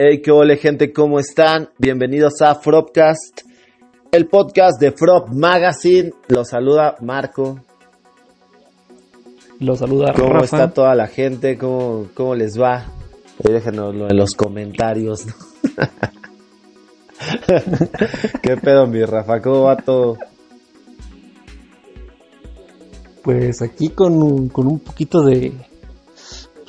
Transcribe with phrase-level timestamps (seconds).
[0.00, 1.70] Hey, qué hola gente, ¿cómo están?
[1.76, 3.40] Bienvenidos a Fropcast,
[4.12, 6.12] el podcast de Frop Magazine.
[6.28, 7.58] Los saluda Marco.
[9.58, 11.58] Los saluda ¿Cómo está toda la gente?
[11.58, 12.86] ¿Cómo, cómo les va?
[13.42, 15.26] déjenoslo en los comentarios.
[18.42, 19.42] ¿Qué pedo, mi Rafa?
[19.42, 20.16] ¿Cómo va todo?
[23.22, 25.52] Pues aquí con, con un poquito de,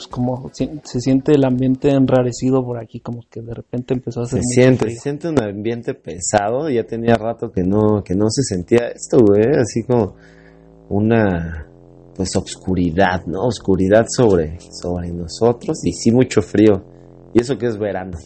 [0.09, 4.41] como se, siente el ambiente enrarecido por aquí, como que de repente empezó a hacer
[4.43, 8.43] se siente, se siente un ambiente pesado, ya tenía rato que no, que no se
[8.43, 10.15] sentía esto, güey, así como
[10.89, 11.67] una
[12.15, 13.43] pues obscuridad, ¿no?
[13.43, 16.83] Oscuridad sobre, sobre nosotros y sí mucho frío.
[17.33, 18.17] Y eso que es verano.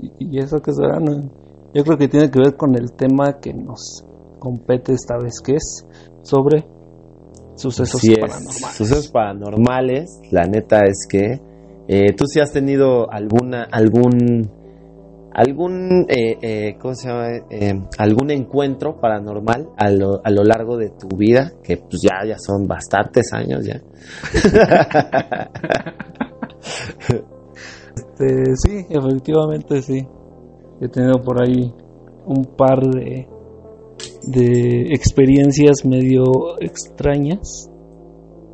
[0.00, 1.28] Y, y eso que es verano.
[1.74, 4.06] Yo creo que tiene que ver con el tema que nos
[4.38, 5.86] compete esta vez, que es
[6.22, 6.64] sobre
[7.56, 8.76] sucesos paranormales.
[8.76, 11.40] Sucesos paranormales, la neta es que
[11.88, 14.50] eh, tú sí has tenido alguna, algún,
[15.32, 17.28] algún, eh, eh, ¿cómo se llama?
[17.98, 22.38] algún encuentro paranormal a lo, a lo largo de tu vida, que pues ya, ya
[22.38, 23.80] son bastantes años ya.
[27.96, 30.06] este, sí, efectivamente sí.
[30.80, 31.72] He tenido por ahí
[32.26, 33.28] un par de
[34.26, 37.70] de experiencias medio extrañas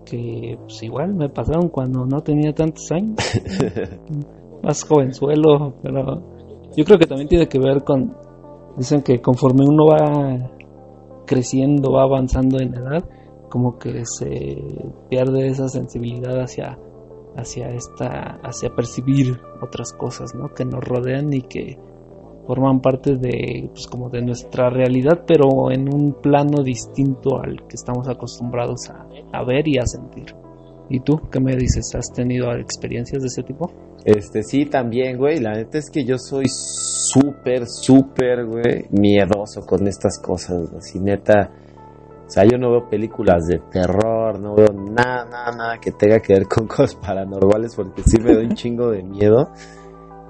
[0.05, 3.17] que pues igual me pasaron cuando no tenía tantos años
[4.63, 6.23] más jovenzuelo pero
[6.77, 8.15] yo creo que también tiene que ver con
[8.77, 10.51] dicen que conforme uno va
[11.27, 13.05] creciendo va avanzando en edad
[13.49, 14.57] como que se
[15.09, 16.79] pierde esa sensibilidad hacia
[17.37, 20.53] hacia esta hacia percibir otras cosas ¿no?
[20.55, 21.79] que nos rodean y que
[22.47, 27.77] forman parte de pues como de nuestra realidad pero en un plano distinto al que
[27.77, 30.35] estamos acostumbrados a, a, ver y a sentir.
[30.89, 33.71] Y tú qué me dices has tenido experiencias de ese tipo
[34.05, 35.39] este sí también güey.
[35.39, 41.51] La neta es que yo soy súper súper güey miedoso con estas cosas así neta.
[42.27, 46.19] O sea yo no veo películas de terror no veo nada nada nada que tenga
[46.21, 49.51] que ver con cosas paranormales porque sí me da un chingo de miedo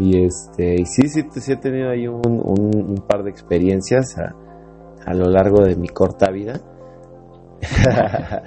[0.02, 5.14] y este, y sí, sí, sí he tenido ahí un, un, par de experiencias a,
[5.14, 6.60] lo largo de mi corta vida.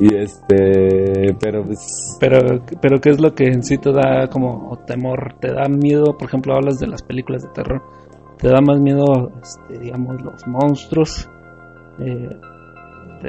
[0.00, 2.16] y este, pero pues...
[2.18, 2.38] Pero,
[2.80, 5.36] pero ¿qué es lo que en sí te da como temor?
[5.38, 6.16] ¿Te da miedo?
[6.16, 7.82] Por ejemplo, hablas de las películas de terror.
[8.38, 11.28] ¿Te da más miedo, este, digamos, los monstruos
[11.98, 12.30] eh,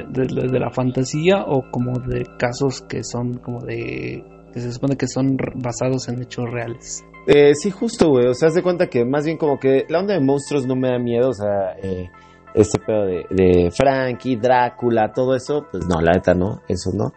[0.10, 4.24] de la fantasía o como de casos que son como de...
[4.56, 7.04] que se supone que son basados en hechos reales?
[7.28, 8.28] Eh, sí, justo, güey.
[8.28, 10.78] O sea, haz de cuenta que más bien como que la onda de monstruos no
[10.78, 11.32] me da miedo.
[11.32, 12.10] O sea, eh,
[12.54, 17.12] este pedo de, de Frankie, Drácula, todo eso, pues no, la neta no, eso no.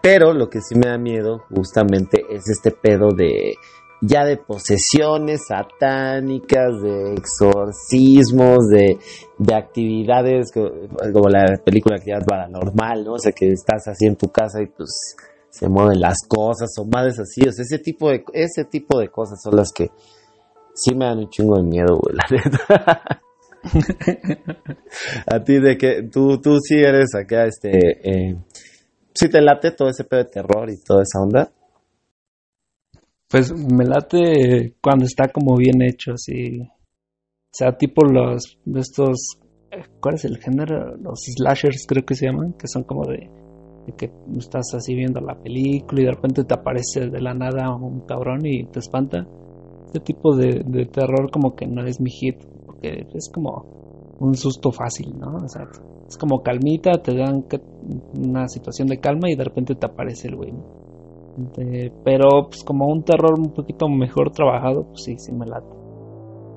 [0.00, 3.56] Pero lo que sí me da miedo justamente es este pedo de
[4.00, 8.98] ya de posesiones satánicas, de exorcismos, de,
[9.38, 13.12] de actividades como, la película es paranormal, ¿no?
[13.14, 15.14] O sea, que estás así en tu casa y pues
[15.54, 19.54] se mueven las cosas así, o sea, ese tipo de ese tipo de cosas son
[19.54, 19.88] las que
[20.74, 23.20] sí me dan un chingo de miedo, güey, la neta.
[25.26, 28.36] a ti de que tú tú sí eres acá este eh,
[29.14, 31.52] sí te late todo ese pedo de terror y toda esa onda.
[33.28, 36.60] Pues me late cuando está como bien hecho, así.
[36.60, 39.38] O sea, tipo los estos
[40.00, 40.96] ¿cuál es el género?
[40.96, 43.30] Los slashers creo que se llaman, que son como de
[43.92, 48.00] que estás así viendo la película y de repente te aparece de la nada un
[48.00, 49.26] cabrón y te espanta.
[49.86, 52.36] Este tipo de, terror como que no es mi hit,
[52.66, 53.64] porque es como
[54.18, 55.36] un susto fácil, ¿no?
[55.36, 55.68] O sea,
[56.08, 57.44] es como calmita, te dan
[58.18, 60.52] una situación de calma y de repente te aparece el güey.
[62.04, 65.74] pero pues como un terror un poquito mejor trabajado, pues sí, sí me late.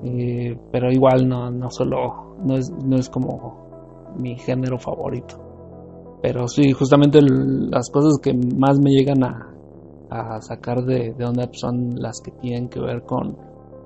[0.04, 3.68] Eh, pero igual no, no solo, no es, no es como
[4.16, 5.47] mi género favorito.
[6.20, 9.54] Pero sí, justamente las cosas que más me llegan a,
[10.10, 13.36] a sacar de, de onda son las que tienen que ver con,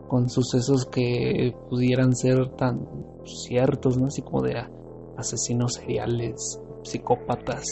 [0.08, 2.87] con sucesos que pudieran ser tan
[3.25, 4.06] ciertos, ¿no?
[4.06, 4.55] Así como de
[5.17, 7.64] asesinos seriales, psicópatas.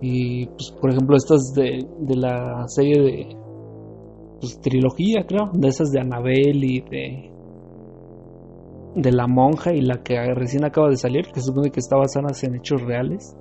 [0.00, 3.36] Y, pues, por ejemplo, estas de, de la serie de
[4.38, 7.32] pues, trilogía, creo, de esas de Annabelle y de
[8.94, 12.28] de la monja y la que recién acaba de salir, que supone que está basada
[12.42, 13.36] en hechos reales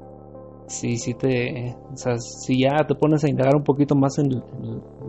[0.68, 4.30] sí, sí te, o sea, si ya te pones a indagar un poquito más en,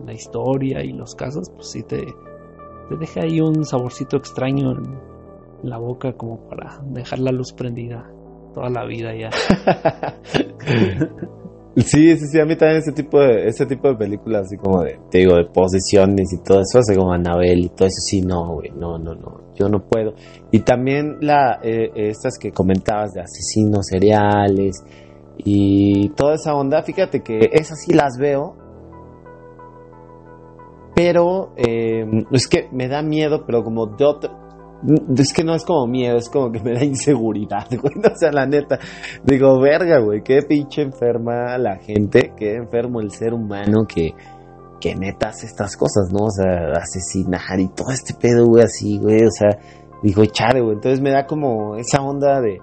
[0.06, 4.98] la historia y los casos, pues sí te, te deja ahí un saborcito extraño en
[5.62, 8.10] la boca como para dejar la luz prendida
[8.54, 9.30] toda la vida ya.
[11.76, 14.82] Sí, sí, sí, a mí también ese tipo de, ese tipo de películas, así como
[14.82, 18.20] de, te digo, de posiciones y todo eso, así como Anabel y todo eso, sí,
[18.20, 20.14] no, güey, no, no, no, yo no puedo.
[20.50, 24.82] Y también la, eh, estas que comentabas de asesinos seriales
[25.38, 28.56] y toda esa onda, fíjate que esas sí las veo,
[30.94, 34.30] pero eh, es que me da miedo, pero como de otro,
[35.16, 37.94] es que no es como miedo, es como que me da inseguridad, güey.
[37.98, 38.78] O sea, la neta.
[39.24, 40.22] Digo, verga, güey.
[40.22, 42.32] Qué pinche enferma la gente.
[42.36, 44.14] Qué enfermo el ser humano que,
[44.80, 46.26] que neta hace estas cosas, ¿no?
[46.26, 49.24] O sea, asesinar y todo este pedo, güey, así, güey.
[49.24, 49.58] O sea,
[50.02, 50.74] digo, chare, güey.
[50.74, 52.60] Entonces me da como esa onda de.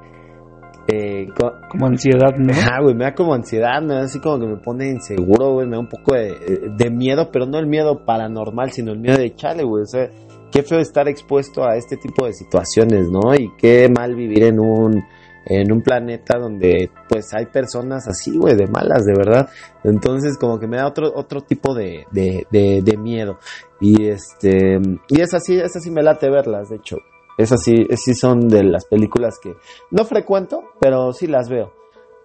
[1.69, 2.53] Como ansiedad, ¿no?
[2.53, 5.67] Ajá, güey, me da como ansiedad, me da así como que me pone inseguro, güey,
[5.67, 9.17] me da un poco de, de miedo, pero no el miedo paranormal, sino el miedo
[9.17, 10.09] de chale, güey, o sea,
[10.51, 13.33] qué feo estar expuesto a este tipo de situaciones, ¿no?
[13.33, 15.03] Y qué mal vivir en un
[15.45, 19.49] en un planeta donde pues hay personas así, güey, de malas, de verdad.
[19.83, 23.37] Entonces como que me da otro, otro tipo de, de, de, miedo.
[23.79, 26.97] Y este, y es así, es así me late verlas, de hecho.
[27.37, 29.55] Es así, sí son de las películas que
[29.91, 31.73] no frecuento, pero sí las veo.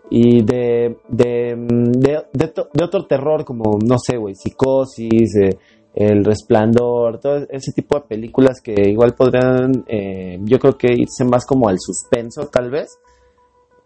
[0.08, 5.58] Y de, de, de, de otro terror como, no sé, güey, psicosis, eh,
[5.94, 11.24] el Resplandor, todo ese tipo de películas que igual podrían, eh, yo creo que irse
[11.24, 12.98] más como al suspenso tal vez,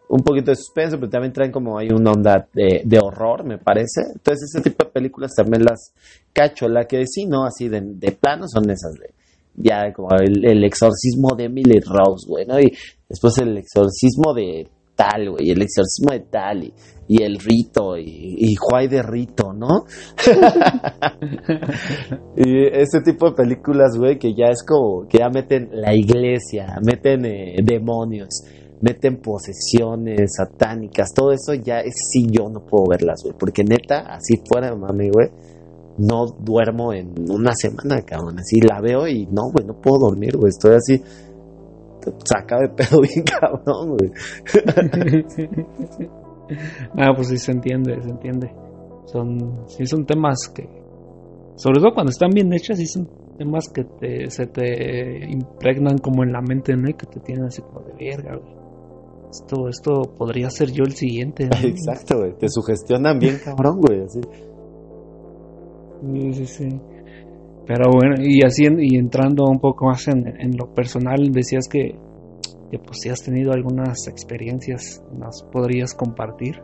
[0.09, 4.03] un poquito de suspenso, pero también traen como hay una onda de, horror, me parece.
[4.13, 5.95] Entonces ese tipo de películas también las
[6.33, 7.45] cacho, la que sí, ¿no?
[7.45, 9.15] Así de, de plano son esas de,
[9.57, 12.59] ya como el, exorcismo de Emily Rose, güey, ¿no?
[12.59, 12.73] Y
[13.09, 16.73] después el exorcismo de tal, güey, el exorcismo de tal,
[17.07, 19.85] y, el rito, y, y Juay de rito, ¿no?
[22.37, 26.79] y ese tipo de películas, güey, que ya es como, que ya meten la iglesia,
[26.85, 28.45] meten eh, demonios,
[28.81, 34.15] meten posesiones satánicas, todo eso ya es sí yo no puedo verlas, güey, porque neta,
[34.15, 35.29] así fuera, mami, güey,
[35.99, 40.37] no duermo en una semana, cabrón, así la veo y no, güey, no puedo dormir,
[40.37, 41.03] güey, estoy así
[42.25, 44.11] saca de pedo bien cabrón, güey.
[46.99, 48.53] ah, pues sí se entiende, se entiende.
[49.07, 50.69] Son, sí son temas que,
[51.57, 56.25] sobre todo cuando están bien hechas, sí son temas que te, se te impregnan como
[56.25, 56.89] en la mente, ¿no?
[56.89, 58.65] Y que te tienen así como de verga, güey.
[59.31, 61.49] Esto, esto podría ser yo el siguiente.
[61.63, 62.35] Exacto, güey.
[62.39, 64.21] Te sugestionan bien cabrón, güey, así.
[66.13, 66.81] Sí, sí, sí.
[67.67, 71.97] Pero bueno, y así y entrando un poco más en, lo personal, decías que,
[72.71, 76.61] que pues si has tenido algunas experiencias, ¿nos podrías compartir?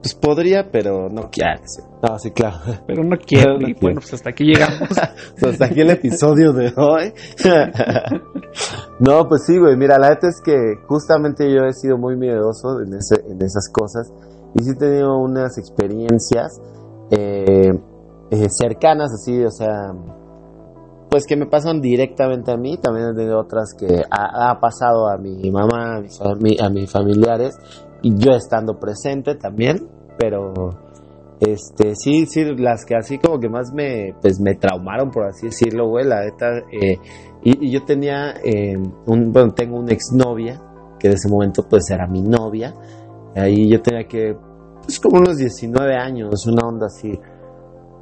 [0.00, 1.60] Pues podría, pero no quiero.
[2.02, 2.58] No, sí, claro.
[2.86, 3.56] Pero no quiero.
[3.60, 4.88] y bueno, pues hasta aquí llegamos.
[5.40, 7.12] pues hasta aquí el episodio de hoy.
[9.00, 9.76] no, pues sí, güey.
[9.76, 10.54] Mira, la neta es que
[10.86, 14.12] justamente yo he sido muy miedoso en, ese, en esas cosas.
[14.54, 16.60] Y sí he tenido unas experiencias.
[17.10, 17.72] Eh,
[18.30, 19.92] eh, cercanas, así, o sea,
[21.10, 25.50] pues que me pasan directamente a mí, también tenido otras que ha, pasado a mi
[25.50, 27.58] mamá, a, a mis familiares,
[28.02, 29.88] y yo estando presente también,
[30.18, 30.52] pero
[31.40, 35.46] este sí, sí, las que así como que más me, pues me traumaron, por así
[35.46, 36.98] decirlo, güey, la neta, eh,
[37.42, 38.76] y, yo tenía, eh,
[39.06, 40.60] un, bueno, tengo una exnovia,
[40.98, 42.74] que de ese momento pues era mi novia,
[43.34, 44.34] ahí yo tenía que,
[44.82, 47.12] pues como unos 19 años, una onda así,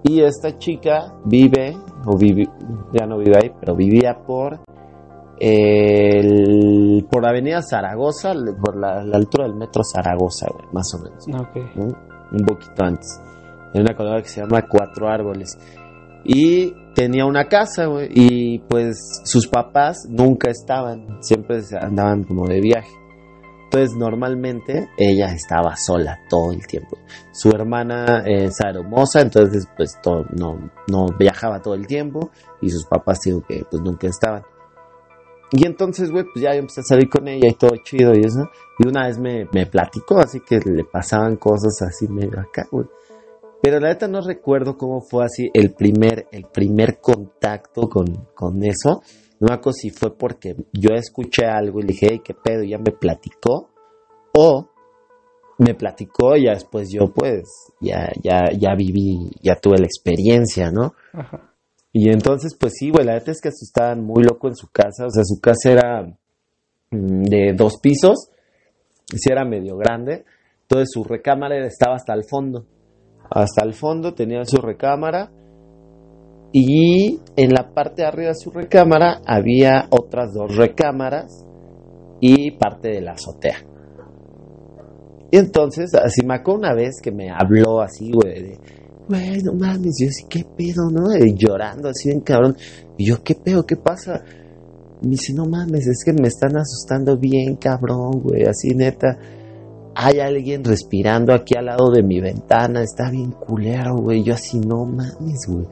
[0.04, 2.46] y esta chica vive, o vive,
[2.92, 4.60] ya no vive ahí, pero vivía por
[5.40, 11.26] el, por Avenida Zaragoza, por la, altura del metro Zaragoza, más o menos.
[11.26, 13.18] Un poquito antes.
[13.72, 15.58] En una colonia que se llama Cuatro Árboles.
[16.22, 22.60] Y tenía una casa, güey, y pues sus papás nunca estaban, siempre andaban como de
[22.60, 22.92] viaje.
[23.74, 26.96] Entonces normalmente ella estaba sola todo el tiempo.
[27.32, 29.98] Su hermana es hermosa, entonces pues
[30.30, 34.44] no, no viajaba todo el tiempo y sus papás digo que pues nunca estaban.
[35.50, 38.20] Y entonces, güey, pues ya yo empecé a salir con ella y todo chido y
[38.20, 38.48] eso.
[38.78, 42.86] Y una vez me, me platicó, así que le pasaban cosas así medio acá, güey.
[43.60, 48.62] Pero la neta no recuerdo cómo fue así el primer, el primer contacto con, con
[48.62, 49.02] eso.
[49.44, 52.62] No me acuerdo si fue porque yo escuché algo y le dije, hey, qué pedo,
[52.62, 53.68] ya me platicó.
[54.34, 54.70] O
[55.58, 57.42] me platicó y ya después yo pues
[57.78, 60.94] ya, ya, ya viví, ya tuve la experiencia, ¿no?
[61.92, 65.04] Y entonces pues sí, güey, la neta es que estaban muy loco en su casa.
[65.04, 66.02] O sea, su casa era
[66.90, 68.30] mm, de dos pisos.
[69.14, 70.24] Sí era medio grande.
[70.62, 72.64] Entonces su recámara estaba hasta el fondo.
[73.30, 75.30] Hasta el fondo tenía su recámara
[76.56, 81.44] y en la parte de arriba de su recámara había otras dos recámaras
[82.20, 83.56] y parte de la azotea.
[85.32, 88.58] Y entonces, así me acuerdo una vez que me habló así, güey, de,
[89.08, 91.12] güey, no mames, yo así, ¿qué pedo, no?
[91.16, 92.56] Y llorando así bien cabrón.
[92.96, 94.22] Y yo, ¿qué pedo, qué pasa?
[95.02, 99.18] Me dice, no mames, es que me están asustando bien, cabrón, güey, así neta.
[99.96, 104.22] Hay alguien respirando aquí al lado de mi ventana, está bien culero, güey.
[104.22, 105.66] Yo así, no mames, güey.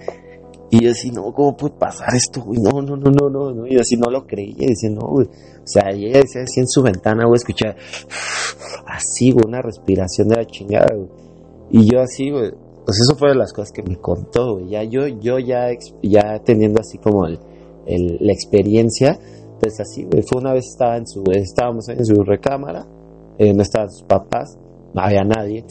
[0.74, 2.58] Y yo así, no, ¿cómo puede pasar esto, güey?
[2.58, 3.66] No, no, no, no, no, no.
[3.66, 5.26] Y yo así no lo creía, decía, no, güey.
[5.26, 7.76] O sea, ella decía así en su ventana, güey, escuchaba
[8.86, 11.10] así, güey, una respiración de la chingada, güey.
[11.72, 12.52] Y yo así, güey,
[12.86, 14.70] pues eso fue de las cosas que me contó, güey.
[14.70, 15.68] Ya yo, yo ya,
[16.02, 17.38] ya teniendo así como el,
[18.20, 19.18] la experiencia,
[19.60, 22.86] pues así, güey, fue una vez estaba en su, estábamos en su recámara,
[23.36, 24.56] eh, no estaban sus papás,
[24.94, 25.66] no había nadie.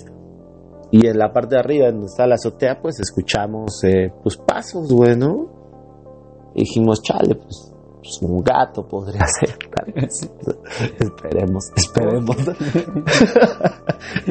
[0.91, 4.91] Y en la parte de arriba, donde está la azotea, pues escuchamos, eh, pues pasos,
[4.91, 6.51] güey, ¿no?
[6.53, 9.57] Y dijimos, chale, pues, pues un gato podría ser,
[10.99, 12.35] esperemos, esperemos.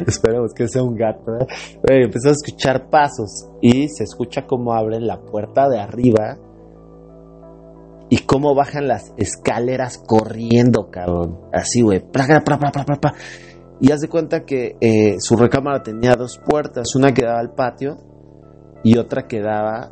[0.05, 1.47] esperemos que sea un gato, ¿eh?
[2.03, 6.37] Empezó a escuchar pasos y se escucha cómo abren la puerta de arriba
[8.11, 11.39] y cómo bajan las escaleras corriendo, cabrón.
[11.53, 12.01] Así, güey.
[12.01, 13.13] Pra, pra, pra.
[13.81, 14.77] Y haz de cuenta que
[15.19, 17.97] su recámara tenía dos puertas, una que daba al patio
[18.83, 19.91] y otra que daba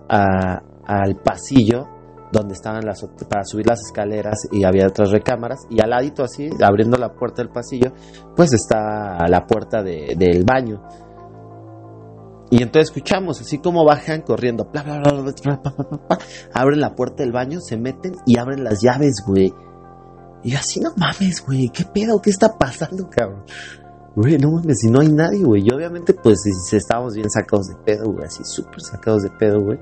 [0.86, 1.88] al pasillo
[2.32, 6.50] donde estaban las para subir las escaleras y había otras recámaras y al ladito así
[6.62, 7.92] abriendo la puerta del pasillo
[8.36, 10.84] pues estaba la puerta de, del baño
[12.52, 15.62] y entonces escuchamos así como bajan corriendo bla, bla, bla,
[16.54, 19.52] abren la puerta del baño se meten y abren las llaves güey
[20.44, 22.22] y así, no mames, güey, ¿qué pedo?
[22.22, 23.44] ¿Qué está pasando, cabrón?
[24.16, 25.64] Güey, no mames, si no hay nadie, güey.
[25.66, 29.62] Y obviamente, pues, si- estábamos bien sacados de pedo, güey, así súper sacados de pedo,
[29.62, 29.80] güey.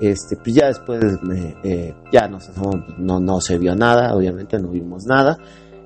[0.00, 5.38] Este, pues ya después, eh, eh, ya no, se vio nada, obviamente no vimos nada.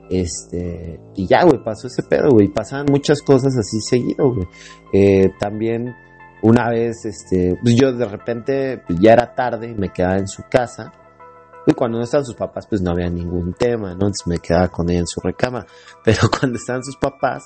[0.08, 2.48] Este, y ya, güey, pasó ese pedo, güey.
[2.48, 4.48] Pasaban muchas cosas así seguido, güey.
[4.92, 5.94] Eh, también,
[6.42, 10.42] una vez, este, pues yo de repente, pues ya era tarde, me quedaba en su
[10.50, 10.92] casa.
[11.70, 14.06] Y cuando no estaban sus papás, pues no había ningún tema, ¿no?
[14.06, 15.66] Entonces me quedaba con ella en su recámara.
[16.04, 17.44] Pero cuando estaban sus papás,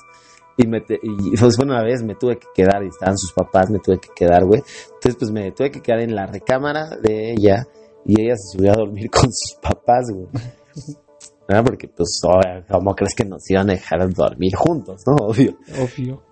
[0.55, 3.69] y, me te- y pues una vez me tuve que quedar y estaban sus papás,
[3.69, 4.61] me tuve que quedar, güey.
[4.93, 7.67] Entonces pues me tuve que quedar en la recámara de ella
[8.05, 10.27] y ella se subió a dormir con sus papás, güey.
[11.47, 11.65] ¿Verdad?
[11.65, 12.21] Porque pues,
[12.71, 15.15] ¿cómo crees que nos iban a dejar dormir juntos, no?
[15.25, 15.57] Obvio.
[15.81, 16.23] Obvio.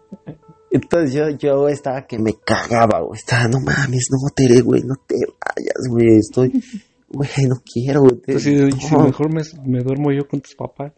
[0.72, 3.20] Entonces yo, yo estaba que me cagaba, güey.
[3.20, 6.16] Estaba, no mames, no te, güey, no te vayas, güey.
[6.18, 6.64] Estoy,
[7.14, 8.16] güey, no quiero, güey.
[8.26, 10.94] Pues si, mejor me, me duermo yo con tus papás.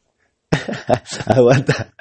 [1.25, 1.93] aguanta,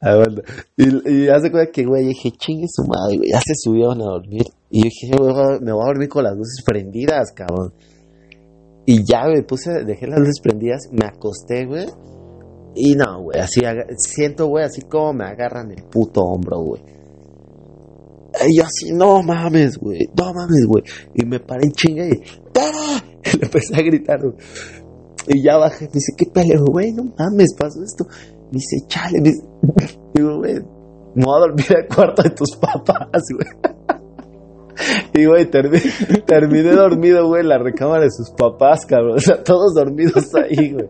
[0.00, 0.42] aguanta.
[0.76, 4.04] Y, y hace cuenta que, güey, dije, chingue su madre, güey, ya se subieron a
[4.04, 4.44] dormir.
[4.70, 7.72] Y yo dije, güey, me voy a dormir con las luces prendidas, cabrón.
[8.86, 11.86] Y ya, güey, puse, dejé las luces prendidas, me acosté, güey.
[12.74, 13.60] Y no, güey, así,
[13.96, 16.82] siento, güey, así como me agarran el puto hombro, güey.
[18.48, 20.82] Y así, no mames, güey, no mames, güey.
[21.14, 22.20] Y me paré en chinga y,
[22.58, 23.02] ¡Ah!
[23.24, 24.20] Y le empecé a gritar.
[25.26, 26.92] Y ya bajé, me dice, ¿qué peleo, güey?
[26.92, 28.06] No mames, pasó esto.
[28.50, 29.42] Me dice, chale, me dice,
[30.14, 30.54] digo, güey,
[31.14, 33.48] me voy a dormir al cuarto de tus papás, güey.
[35.14, 35.80] Y, güey, terminé,
[36.26, 39.18] terminé dormido, güey, en la recámara de sus papás, cabrón.
[39.18, 40.88] O sea, todos dormidos ahí, güey.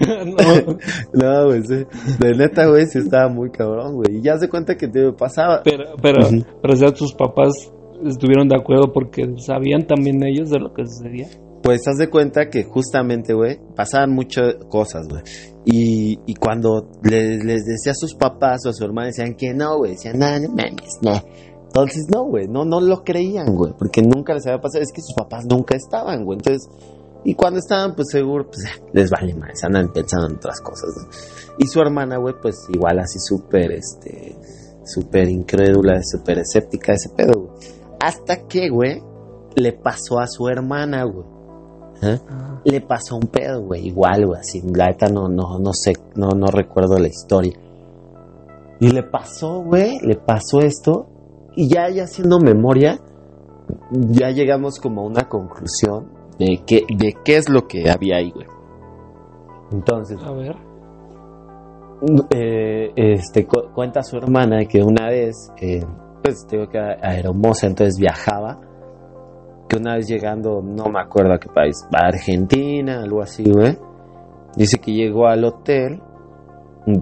[0.00, 0.78] No,
[1.12, 1.86] No, güey, sí.
[2.18, 4.18] De neta, güey, sí estaba muy cabrón, güey.
[4.18, 5.62] Y ya se cuenta que te pasaba.
[5.62, 6.28] pero, pero,
[6.62, 7.72] pero o sea, tus papás
[8.06, 11.28] estuvieron de acuerdo porque sabían también ellos de lo que sucedía.
[11.62, 15.22] Pues haz de cuenta que justamente, güey, pasaban muchas cosas, güey.
[15.64, 19.52] Y, y cuando les, les decía a sus papás o a su hermana, decían que
[19.52, 19.92] no, güey.
[19.92, 21.20] Decían, no, no mames, no.
[21.66, 23.72] Entonces, no, güey, no, no lo creían, güey.
[23.76, 24.82] Porque nunca les había pasado.
[24.82, 26.38] Es que sus papás nunca estaban, güey.
[26.38, 26.68] Entonces,
[27.28, 29.62] y cuando estaban, pues seguro, pues les vale más.
[29.62, 31.08] Andan pensando en otras cosas, ¿no?
[31.58, 34.34] Y su hermana, güey, pues igual así súper, este,
[34.82, 37.52] súper incrédula, súper escéptica de ese pedo, güey.
[38.00, 39.02] Hasta que, güey,
[39.56, 41.26] le pasó a su hermana, güey.
[42.00, 42.18] ¿Eh?
[42.64, 46.30] Le pasó un pedo, güey, igual, güey, así, la neta no, no, no sé, no,
[46.30, 47.52] no recuerdo la historia.
[48.80, 51.10] Y le pasó, güey, le pasó esto,
[51.54, 52.98] y ya, ya haciendo memoria,
[53.90, 58.30] ya llegamos como a una conclusión de qué, de qué es lo que había ahí,
[58.30, 58.46] güey.
[59.72, 60.56] Entonces, A ver.
[62.30, 65.84] eh, este, cu- cuenta su hermana que una vez, eh,
[66.22, 68.60] pues tengo que era hermosa, entonces viajaba,
[69.68, 73.76] que una vez llegando, no me acuerdo a qué país, a Argentina, algo así, güey.
[74.56, 76.00] Dice que llegó al hotel,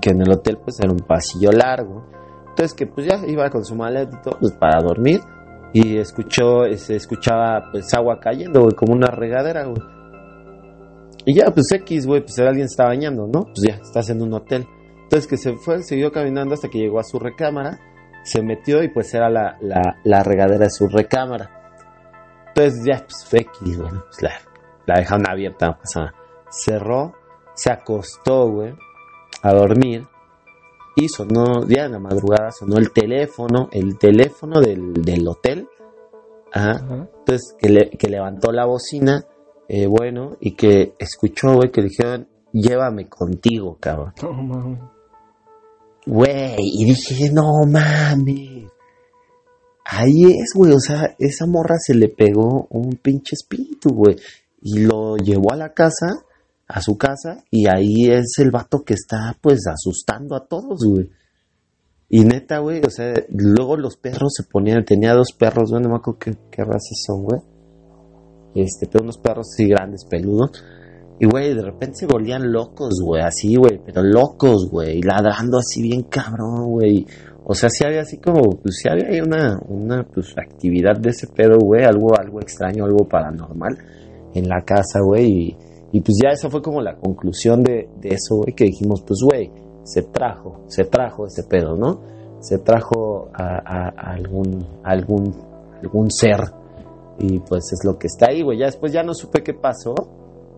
[0.01, 2.05] que en el hotel pues era un pasillo largo,
[2.49, 3.77] entonces que pues ya iba con su
[4.25, 5.21] todo, pues para dormir,
[5.73, 9.83] y escuchó, se escuchaba pues agua cayendo, güey, como una regadera, güey.
[11.25, 13.45] Y ya, pues X, güey, pues alguien está bañando, ¿no?
[13.45, 14.67] Pues ya, estás en un hotel.
[15.03, 17.79] Entonces que se fue, siguió caminando hasta que llegó a su recámara,
[18.25, 21.51] se metió y pues era la, la, regadera de su recámara.
[22.49, 24.33] Entonces ya, pues X, güey, pues la,
[24.87, 26.15] la dejaron abierta, no pasa
[26.49, 27.13] Cerró,
[27.55, 28.75] se acostó, güey,
[29.43, 30.07] a dormir
[30.97, 35.69] y sonó, ya en la madrugada sonó el teléfono, el teléfono del, del hotel.
[36.53, 37.09] Ajá.
[37.19, 39.27] Entonces que, le, que levantó la bocina
[39.69, 44.13] eh, bueno, y que escuchó, güey, que dijeron, llévame contigo, cabrón.
[44.23, 44.81] No mames.
[46.07, 48.71] Güey, y dije, no mames.
[49.85, 54.17] Ahí es, güey, o sea, esa morra se le pegó un pinche espíritu, güey.
[54.63, 56.25] Y lo llevó a la casa,
[56.69, 61.11] a su casa, y ahí es el vato que está, pues, asustando a todos, güey.
[62.09, 65.91] Y neta, güey, o sea, luego los perros se ponían, tenía dos perros, güey, no
[65.91, 67.41] me acuerdo qué, qué razas son, güey
[68.63, 70.65] este, pero unos perros así grandes, peludos.
[71.19, 75.83] Y, güey, de repente se volvían locos, güey, así, güey, pero locos, güey, ladrando así
[75.83, 77.07] bien cabrón, güey.
[77.45, 81.29] O sea, sí había así como, pues sí había una, una, pues, actividad de ese
[81.29, 83.79] pedo, güey, algo, algo extraño, algo paranormal
[84.35, 85.31] en la casa, güey.
[85.31, 85.57] Y,
[85.93, 89.21] y, pues ya esa fue como la conclusión de, de eso, güey, que dijimos, pues,
[89.23, 89.51] güey,
[89.85, 92.01] se trajo, se trajo ese pedo, ¿no?
[92.41, 95.35] Se trajo a, a, a algún, algún,
[95.81, 96.41] algún ser
[97.19, 98.59] y pues es lo que está ahí, güey.
[98.59, 99.95] Ya después ya no supe qué pasó,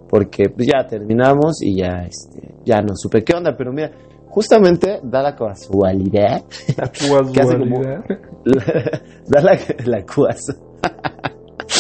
[0.08, 3.92] porque pues ya terminamos y ya, este, ya no supe qué onda, pero mira,
[4.28, 6.42] justamente da la casualidad.
[6.76, 6.88] La
[7.32, 8.04] casualidad.
[9.28, 9.98] da la, la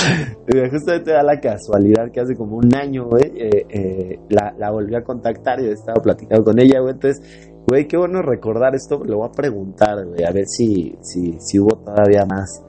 [0.70, 4.94] justamente da la casualidad que hace como un año, güey, eh, eh, la, la volví
[4.94, 6.94] a contactar y he estado platicando con ella, güey.
[6.94, 9.02] Entonces, güey, qué bueno recordar esto.
[9.04, 12.64] Le voy a preguntar, güey, a ver si, si, si hubo todavía más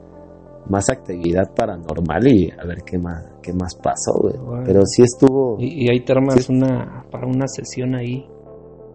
[0.68, 4.64] más actividad paranormal y a ver qué más qué más pasó, güey.
[4.64, 5.56] Pero sí estuvo.
[5.58, 8.26] Y, ahí te armas una para una sesión ahí,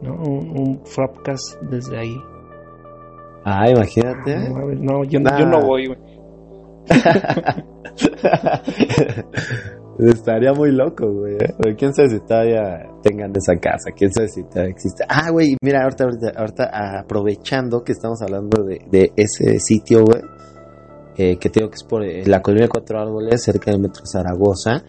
[0.02, 0.14] ¿no?
[0.14, 2.16] Un, un Frapcast desde ahí.
[3.44, 4.50] Ah, imagínate.
[4.80, 6.00] no, yo, yo no voy, güey.
[9.98, 11.38] Estaría muy loco, güey.
[11.78, 13.92] ¿Quién sabe si todavía tengan esa casa?
[13.96, 15.06] ¿Quién sabe si todavía existe?
[15.08, 20.22] Ah, güey, mira, ahorita, ahorita, aprovechando que estamos hablando de, ese sitio, güey
[21.18, 24.84] eh, que tengo que es por eh, la colonia Cuatro Árboles, cerca del metro Zaragoza.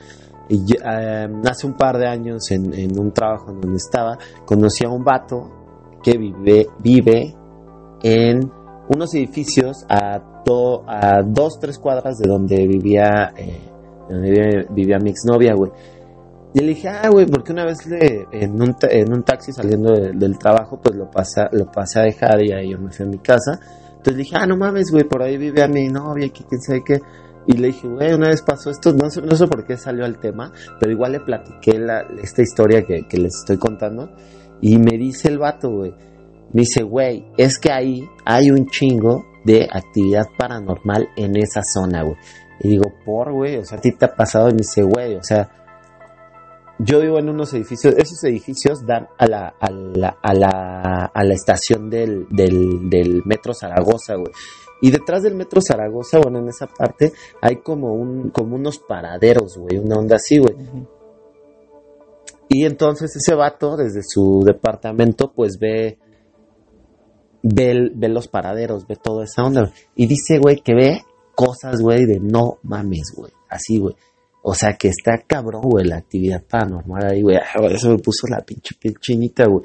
[0.49, 4.89] Y em, hace un par de años, en, un trabajo en donde estaba, conocí a
[4.89, 7.35] un vato que vive, vive
[8.03, 8.51] en
[8.89, 10.23] unos edificios a,
[10.87, 13.61] a dos, tres cuadras de donde vivía, eh,
[14.09, 15.71] donde vivía, mi exnovia, güey.
[16.55, 19.93] Y le dije, ah, güey, porque una vez le, en, un, en un taxi saliendo
[19.93, 23.09] del trabajo, pues lo pasé, lo pasé a dejar y ahí yo me fui a
[23.09, 23.61] mi casa.
[23.91, 26.83] Entonces dije, ah, no mames, güey, por ahí vive a mi novia, que quién sabe
[26.85, 27.01] qué.
[27.47, 30.05] Y le dije, güey, una vez pasó esto, no sé, no sé por qué salió
[30.05, 34.11] al tema, pero igual le platiqué la, esta historia que, les estoy contando.
[34.61, 35.95] Y me dice el vato, güey,
[36.53, 42.03] me dice, güey, es que ahí hay un chingo de actividad paranormal en esa zona,
[42.03, 42.17] güey.
[42.61, 44.49] Y digo, por, güey, o sea, a ti te ha pasado.
[44.49, 45.51] Y me dice, güey, o sea,
[46.79, 51.25] yo vivo en unos edificios, esos edificios dan a la, a la, a la, a
[51.25, 54.33] la estación del, del, del metro Zaragoza, güey.
[54.83, 59.57] Y detrás del metro Zaragoza, bueno, en esa parte, hay como un, como unos paraderos,
[59.57, 60.55] güey, una onda así, güey.
[62.49, 65.99] Y entonces ese vato, desde su departamento, pues ve,
[67.55, 69.73] ve, ve los paraderos, ve toda esa onda.
[69.95, 71.01] Y dice, güey, que ve
[71.35, 73.33] cosas, güey, de no mames, güey.
[73.49, 73.95] Así, güey.
[74.43, 77.37] O sea que está cabrón, güey, la actividad paranormal ahí, güey.
[77.37, 79.65] Ah, eso me puso la pinche piel chinita, güey.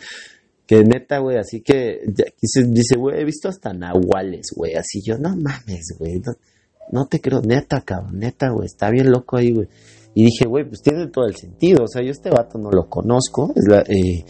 [0.66, 2.00] Que neta, güey, así que
[2.42, 4.76] dice, güey, he visto hasta nahuales, güey.
[4.76, 6.22] Así yo, no mames, güey.
[6.92, 8.66] No, te creo, neta, cabrón, neta, güey.
[8.66, 9.68] Está bien loco ahí, güey.
[10.14, 11.84] Y dije, güey, pues tiene todo el sentido.
[11.84, 13.54] O sea, yo este vato no lo conozco.
[13.56, 14.26] Es la, eh,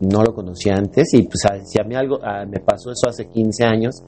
[0.00, 1.12] no lo conocía antes.
[1.14, 4.02] Y pues si a mí algo, ah, me pasó eso hace 15 años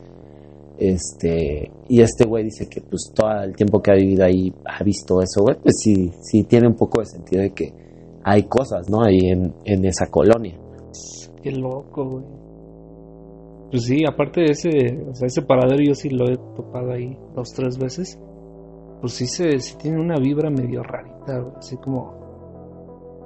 [0.78, 4.82] este, y este güey dice que pues todo el tiempo que ha vivido ahí ha
[4.84, 7.74] visto eso, güey, pues sí, sí tiene un poco de sentido de que
[8.22, 9.02] hay cosas, ¿no?
[9.02, 10.56] Ahí en, en esa colonia.
[11.42, 12.24] Qué loco, güey.
[13.72, 17.18] Pues sí, aparte de ese, o sea, ese paradero yo sí lo he topado ahí
[17.34, 18.18] dos, tres veces.
[19.00, 22.17] Pues sí, se, sí tiene una vibra medio rarita, así como...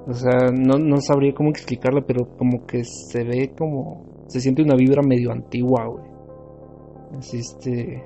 [0.07, 4.25] O sea, no, no sabría cómo explicarla, pero como que se ve como...
[4.27, 6.13] Se siente una vibra medio antigua, güey.
[7.19, 8.03] Así este.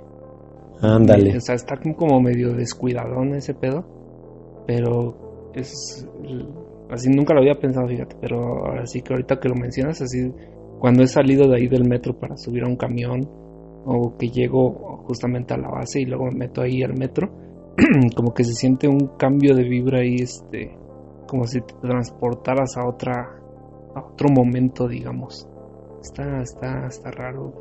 [0.80, 1.36] Ándale.
[1.36, 3.84] O sea, está como medio descuidadón ese pedo.
[4.66, 6.06] Pero es.
[6.90, 8.16] Así nunca lo había pensado, fíjate.
[8.20, 10.32] Pero así que ahorita que lo mencionas, así.
[10.80, 13.20] Cuando he salido de ahí del metro para subir a un camión.
[13.84, 17.30] O que llego justamente a la base y luego me meto ahí al metro.
[18.16, 20.76] como que se siente un cambio de vibra ahí, este.
[21.26, 23.40] Como si te transportaras a otra,
[23.94, 25.48] otro momento, digamos.
[26.00, 27.52] Está, está, está raro.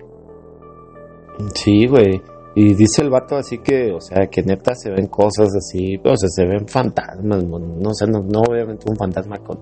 [1.54, 2.22] Sí, güey.
[2.56, 6.16] Y dice el vato así que, o sea, que neta se ven cosas así, o
[6.16, 9.60] sea, se ven fantasmas, no, sé, no, no obviamente un fantasma con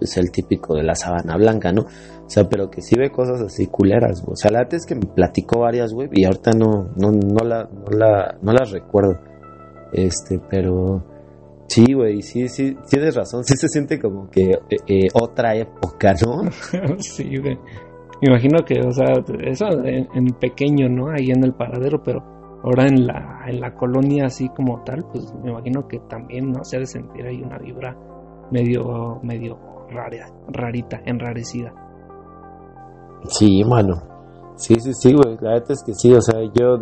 [0.00, 1.82] es el típico de la sabana blanca, ¿no?
[1.82, 4.34] O sea, pero que sí ve cosas así culeras, güey.
[4.34, 7.44] O sea, la verdad es que me platicó varias, güey, y ahorita no, no, no,
[7.44, 9.18] la, no, la, no las recuerdo.
[9.92, 11.02] Este, pero
[11.68, 16.14] sí, güey, sí, sí, tienes razón, sí se siente como que eh, eh, otra época,
[16.24, 16.50] ¿no?
[16.98, 17.58] sí, güey.
[18.22, 19.12] Me imagino que, o sea,
[19.44, 21.10] eso en, pequeño, ¿no?
[21.10, 22.22] Ahí en el paradero, pero
[22.64, 26.64] ahora en la, en la colonia así como tal, pues me imagino que también, ¿no?
[26.64, 27.94] Se ha de sentir ahí una vibra
[28.50, 29.58] medio, medio
[29.90, 31.74] rara, rarita, enrarecida.
[33.28, 34.02] Sí, mano.
[34.56, 35.36] Sí, sí, sí, güey.
[35.40, 36.78] La verdad es que sí, o sea, yo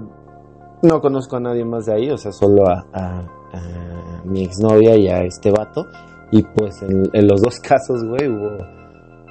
[0.82, 5.08] no conozco a nadie más de ahí, o sea, solo a, a, mi exnovia y
[5.08, 5.86] a este vato.
[6.30, 8.58] Y pues en, los dos casos, güey, hubo,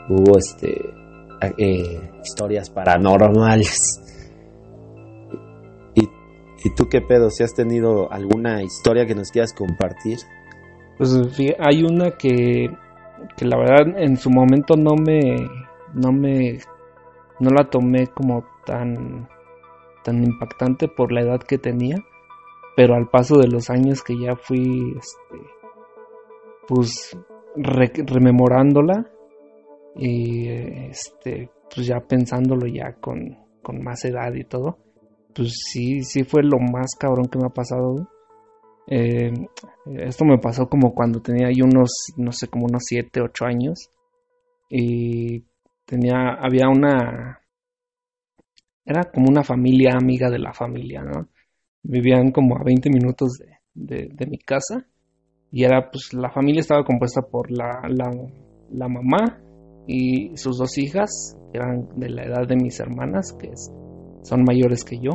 [0.09, 0.93] hubo este
[1.57, 4.01] eh, historias paranormales.
[5.95, 6.03] ¿Y,
[6.63, 7.29] ¿Y tú qué pedo?
[7.29, 10.19] ¿Si has tenido alguna historia que nos quieras compartir?
[10.97, 11.19] Pues
[11.59, 12.69] hay una que,
[13.35, 15.47] que la verdad en su momento no me,
[15.93, 16.59] no me,
[17.39, 19.27] no la tomé como tan,
[20.03, 21.97] tan impactante por la edad que tenía,
[22.75, 25.43] pero al paso de los años que ya fui, este,
[26.67, 27.17] pues
[27.55, 29.13] rememorándola,
[29.95, 34.77] y este pues ya pensándolo ya con, con más edad y todo
[35.33, 38.09] pues sí sí fue lo más cabrón que me ha pasado
[38.87, 39.31] eh,
[39.85, 43.89] esto me pasó como cuando tenía ahí unos no sé como unos 7 8 años
[44.69, 45.45] y
[45.85, 47.39] tenía había una
[48.85, 51.29] era como una familia amiga de la familia no
[51.83, 53.39] vivían como a 20 minutos
[53.73, 54.85] de, de, mi casa
[55.51, 58.09] y era pues la familia estaba compuesta por la, la,
[58.71, 59.41] la mamá
[59.87, 63.51] y sus dos hijas eran de la edad de mis hermanas, que
[64.23, 65.11] son mayores que yo,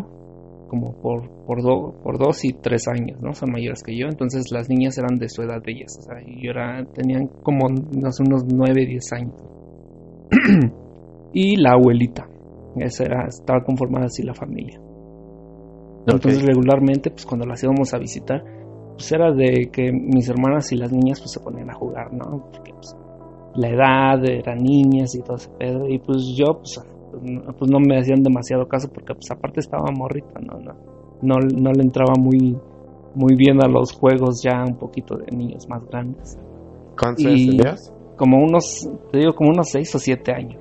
[0.68, 1.62] como por, por,
[2.02, 3.32] por dos y tres años, ¿no?
[3.34, 6.20] Son mayores que yo, entonces las niñas eran de su edad de ellas, o sea,
[6.20, 9.34] yo era, tenían como unos, unos nueve, diez años.
[11.32, 12.28] y la abuelita,
[12.76, 14.80] esa era, estaba conformada así la familia.
[16.06, 18.42] Entonces regularmente, pues cuando las íbamos a visitar,
[18.92, 22.48] pues era de que mis hermanas y las niñas pues se ponían a jugar, ¿no?
[22.50, 22.96] Porque pues,
[23.54, 25.88] la edad, eran niñas y todo ese pedo.
[25.88, 26.80] Y pues yo, pues,
[27.58, 30.72] pues no me hacían demasiado caso porque pues aparte estaba morrita, no, no,
[31.22, 32.56] no, no le entraba muy,
[33.14, 36.38] muy bien a los juegos ya un poquito de niños más grandes.
[36.98, 37.92] ¿Cuántos años?
[38.16, 40.60] Como unos, te digo, como unos 6 o 7 años.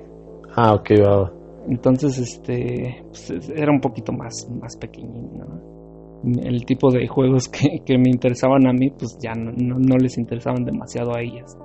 [0.54, 1.37] Ah, ok, va.
[1.68, 5.30] Entonces, este, pues, era un poquito más, más pequeñín,
[6.42, 10.16] El tipo de juegos que, que me interesaban a mí, pues ya no, no les
[10.18, 11.56] interesaban demasiado a ellas.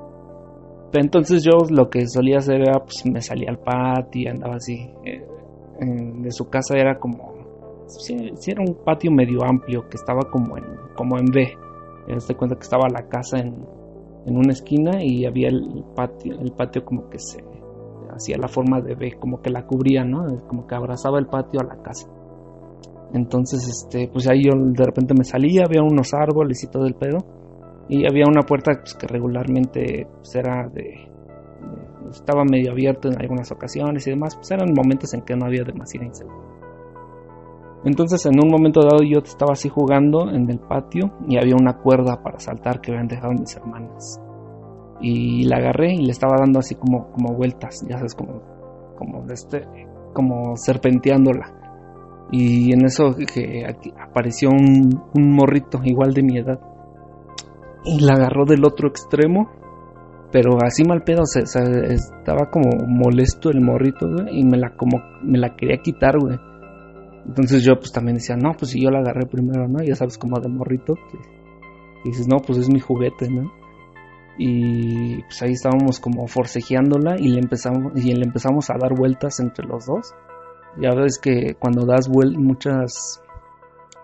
[0.93, 4.89] Entonces yo lo que solía hacer era, pues me salía al patio andaba así.
[5.05, 5.25] Eh,
[5.79, 7.33] de su casa era como,
[7.87, 8.15] sí,
[8.47, 10.63] era un patio medio amplio que estaba como en,
[10.95, 11.57] como en B.
[12.27, 13.55] Te cuenta que estaba la casa en,
[14.25, 17.41] en una esquina y había el patio, el patio como que se
[18.15, 20.25] hacía la forma de B, como que la cubría, ¿no?
[20.47, 22.07] Como que abrazaba el patio a la casa.
[23.13, 26.95] Entonces, este, pues ahí yo de repente me salía, había unos árboles y todo el
[26.95, 27.19] pedo
[27.87, 31.11] y había una puerta pues, que regularmente pues, era de,
[32.09, 35.63] estaba medio abierto en algunas ocasiones y demás, pues eran momentos en que no había
[35.63, 36.53] demasiada inseguridad.
[37.85, 41.77] Entonces en un momento dado yo estaba así jugando en el patio y había una
[41.77, 44.19] cuerda para saltar que habían dejado mis hermanas.
[45.05, 48.41] Y la agarré y le estaba dando así como, como vueltas, ya sabes, como,
[48.97, 49.67] como, este,
[50.13, 52.29] como serpenteándola.
[52.31, 53.67] Y en eso que
[54.01, 56.57] apareció un, morrito igual de mi edad
[57.83, 59.49] y la agarró del otro extremo.
[60.31, 65.37] Pero así mal pedo, estaba como molesto el morrito, güey, y me la como me
[65.37, 66.39] la quería quitar, güey.
[67.27, 69.83] Entonces yo pues también decía, no, pues si yo la agarré primero, ¿no?
[69.83, 70.95] Ya sabes, como de morrito,
[72.03, 73.51] y dices, no, pues es mi juguete, ¿no?
[74.37, 79.39] Y pues ahí estábamos como forcejeándola y le empezamos, y le empezamos a dar vueltas
[79.39, 80.13] entre los dos.
[80.81, 83.21] Ya ves que cuando das muchas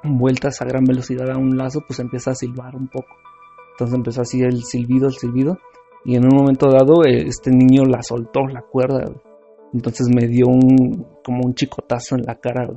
[0.04, 3.10] vueltas a gran velocidad a un lazo, pues empieza a silbar un poco.
[3.72, 5.58] Entonces empezó así el silbido, el silbido.
[6.06, 9.06] Y en un momento dado, eh, este niño la soltó, la cuerda.
[9.74, 12.68] Entonces me dio un, como un chicotazo en la cara.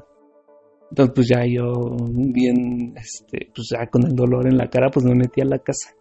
[0.90, 5.04] Entonces pues ya yo, bien, este, pues ya con el dolor en la cara, pues
[5.04, 5.94] me metí a la casa.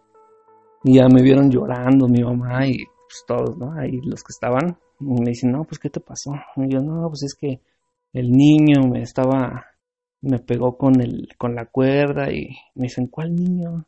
[0.84, 3.72] Y ya me vieron llorando mi mamá y pues todos, ¿no?
[3.78, 4.78] Ahí los que estaban.
[4.98, 6.32] me dicen, no, pues ¿qué te pasó?
[6.56, 7.60] Y yo, no, pues es que
[8.12, 9.64] el niño me estaba,
[10.20, 13.86] me pegó con el, con la cuerda y me dicen, ¿cuál niño?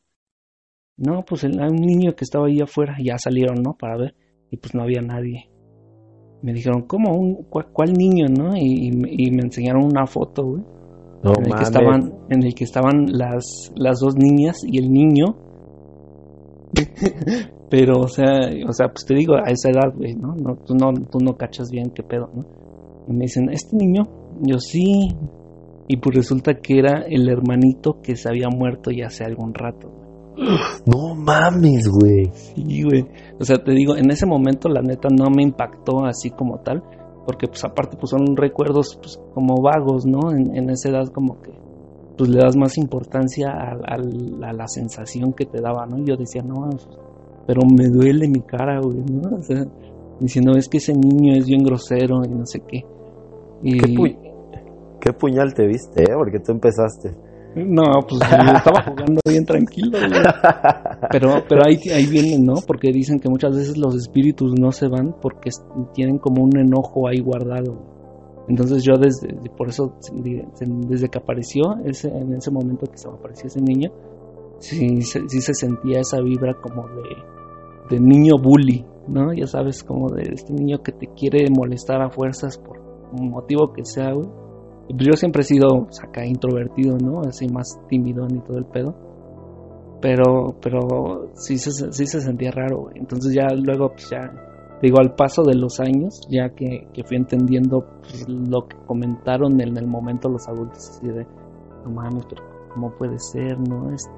[0.96, 3.76] No, pues hay un niño que estaba ahí afuera, ya salieron, ¿no?
[3.76, 4.14] Para ver,
[4.50, 5.50] y pues no había nadie.
[6.42, 7.16] Me dijeron, ¿cómo?
[7.16, 8.50] Un, cuál, niño, no?
[8.54, 10.62] Y, me enseñaron una foto, güey.
[11.24, 15.36] en, el que estaban, en el que estaban las, las dos niñas y el niño.
[17.70, 20.34] Pero, o sea, o sea, pues te digo, a esa edad, güey, ¿no?
[20.34, 20.92] no, tú ¿no?
[21.10, 22.44] Tú no cachas bien qué pedo, ¿no?
[23.08, 24.02] Y me dicen, ¿este niño?
[24.40, 25.08] Yo sí.
[25.88, 29.90] Y pues resulta que era el hermanito que se había muerto ya hace algún rato.
[30.86, 32.30] No mames, güey.
[32.32, 33.06] Sí, güey.
[33.38, 36.82] O sea, te digo, en ese momento la neta no me impactó así como tal.
[37.26, 40.30] Porque pues aparte pues son recuerdos pues como vagos, ¿no?
[40.30, 41.52] En, esa edad como que
[42.16, 45.98] pues le das más importancia a, a, la sensación que te daba, ¿no?
[45.98, 46.68] Y yo decía, no,
[47.46, 49.36] pero me duele mi cara, güey, ¿no?
[49.36, 49.64] O sea,
[50.20, 52.80] diciendo, es que ese niño es bien grosero y no sé qué.
[53.62, 53.78] Y...
[55.00, 56.14] ¿Qué, puñal te viste, eh?
[56.16, 57.14] Porque tú empezaste.
[57.56, 60.22] No, pues yo estaba jugando bien tranquilo, güey.
[61.10, 62.54] Pero, pero ahí, ahí vienen, ¿no?
[62.66, 65.50] Porque dicen que muchas veces los espíritus no se van porque
[65.92, 67.93] tienen como un enojo ahí guardado.
[68.48, 73.46] Entonces yo desde, por eso, desde que apareció, ese, en ese momento que se apareció
[73.46, 73.90] ese niño,
[74.58, 79.32] sí, sí se sentía esa vibra como de, de niño bully, ¿no?
[79.32, 82.78] Ya sabes, como de este niño que te quiere molestar a fuerzas por
[83.12, 84.28] un motivo que sea, güey.
[84.88, 87.20] Pues yo siempre he sido pues, acá introvertido, ¿no?
[87.20, 88.94] Así más tímido y todo el pedo.
[90.02, 92.98] Pero, pero sí se, sí se sentía raro, güey.
[92.98, 94.30] Entonces ya luego, pues ya,
[94.84, 99.60] digo, al paso de los años, ya que, que fui entendiendo pues, lo que comentaron
[99.60, 101.26] en el momento los adultos, así de,
[101.84, 102.42] no mames, pero
[102.72, 103.90] ¿cómo puede ser, no?
[103.90, 104.12] Este,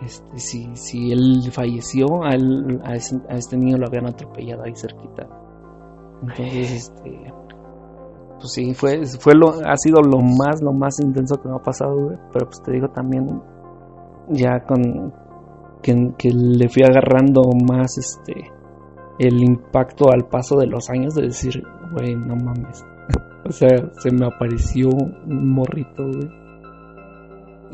[0.00, 2.94] este, si, si él falleció, a, a,
[3.36, 5.28] este niño lo habían atropellado ahí cerquita.
[6.22, 7.32] Entonces, este,
[8.38, 11.62] pues sí, fue, fue lo, ha sido lo más, lo más intenso que me ha
[11.62, 11.94] pasado,
[12.32, 13.42] Pero pues te digo también,
[14.30, 15.12] ya con
[15.82, 18.50] que, que le fui agarrando más, este,
[19.18, 22.84] el impacto al paso de los años de decir, güey, no mames.
[23.44, 26.44] o sea, se me apareció un morrito, güey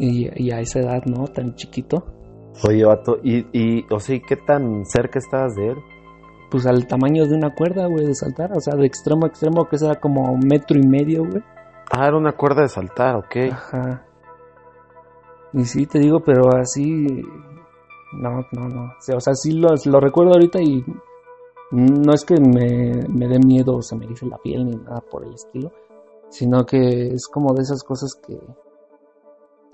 [0.01, 1.27] y, a esa edad, ¿no?
[1.27, 2.05] Tan chiquito.
[2.67, 5.77] Oye, vato, y, y, o sea, ¿qué tan cerca estabas de él?
[6.51, 9.69] Pues al tamaño de una cuerda, güey, de saltar, o sea, de extremo a extremo,
[9.69, 11.43] que era como metro y medio, güey.
[11.91, 13.37] Ah, era una cuerda de saltar, ok.
[13.53, 14.07] Ajá.
[15.53, 17.23] Y sí, te digo, pero así.
[18.13, 18.93] No, no, no.
[19.17, 20.85] O sea, sí lo, lo recuerdo ahorita y.
[21.73, 25.01] No es que me, me dé miedo o se me dice la piel ni nada
[25.01, 25.73] por el estilo,
[26.29, 28.39] sino que es como de esas cosas que,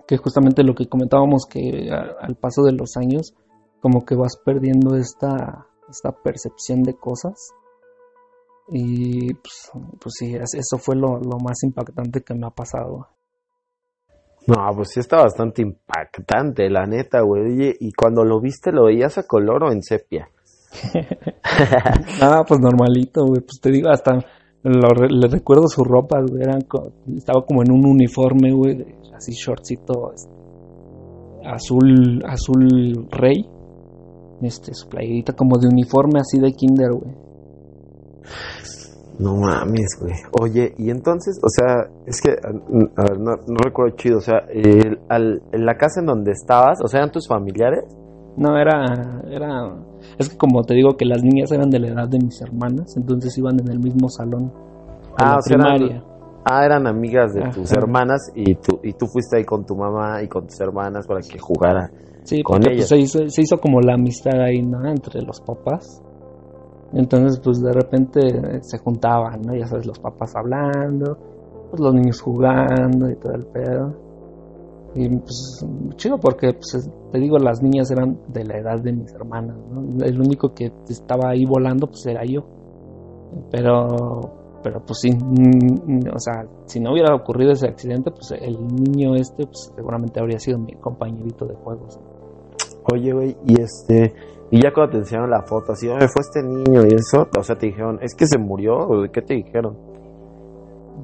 [0.07, 3.35] que justamente lo que comentábamos que al paso de los años
[3.81, 7.51] como que vas perdiendo esta, esta percepción de cosas
[8.69, 13.09] y pues, pues sí, eso fue lo, más impactante que me ha pasado.
[14.47, 17.77] No, pues sí está bastante impactante, la neta, güey.
[17.81, 20.29] y cuando lo viste, ¿lo veías a color o en sepia?
[22.23, 23.41] ah, pues normalito, güey.
[23.41, 24.19] Pues te digo, hasta
[24.63, 26.43] le recuerdo su ropa, güey.
[27.17, 28.85] estaba como en un uniforme, güey,
[29.15, 30.31] así shortcito este,
[31.45, 33.47] azul, azul rey.
[34.43, 37.15] Este, su playerita como de uniforme así de kinder, güey.
[39.19, 40.13] No mames, güey.
[40.41, 43.35] Oye, y entonces, o sea, es que, a ver, no,
[43.65, 47.27] recuerdo chido, o sea, el, en la casa en donde estabas, o sea, ¿eran tus
[47.27, 47.85] familiares?
[48.37, 49.75] No, era, era,
[50.19, 52.97] es que como te digo que las niñas eran de la edad de mis hermanas,
[52.97, 54.53] entonces iban en el mismo salón.
[55.19, 56.03] Ah, primaria.
[56.45, 60.23] Ah, eran amigas de tus hermanas y tú, y tú fuiste ahí con tu mamá
[60.23, 61.91] y con tus hermanas para que jugara
[62.23, 62.89] sí, con pues, ellas.
[62.89, 64.87] se, hizo, se hizo como la amistad ahí, ¿no?
[64.87, 66.03] Entre los papás.
[66.93, 69.57] Entonces, pues de repente se juntaban, ¿no?
[69.57, 71.19] Ya sabes, los papás hablando,
[71.71, 74.06] pues los niños jugando y todo el pedo.
[74.97, 75.65] Y pues
[75.97, 79.57] chido porque, pues, te digo, las niñas eran de la edad de mis hermanas.
[80.05, 82.45] El único que estaba ahí volando, pues era yo.
[83.51, 88.57] Pero pero pues sí, mm, o sea, si no hubiera ocurrido ese accidente, pues el
[88.67, 92.01] niño este pues, seguramente habría sido mi compañerito de juegos.
[92.93, 94.13] Oye, güey, y este,
[94.51, 97.43] y ya cuando te enseñaron la foto, así, me fue este niño y eso, o
[97.45, 98.77] sea, te dijeron, ¿es que se murió?
[98.77, 99.77] ¿O qué te dijeron?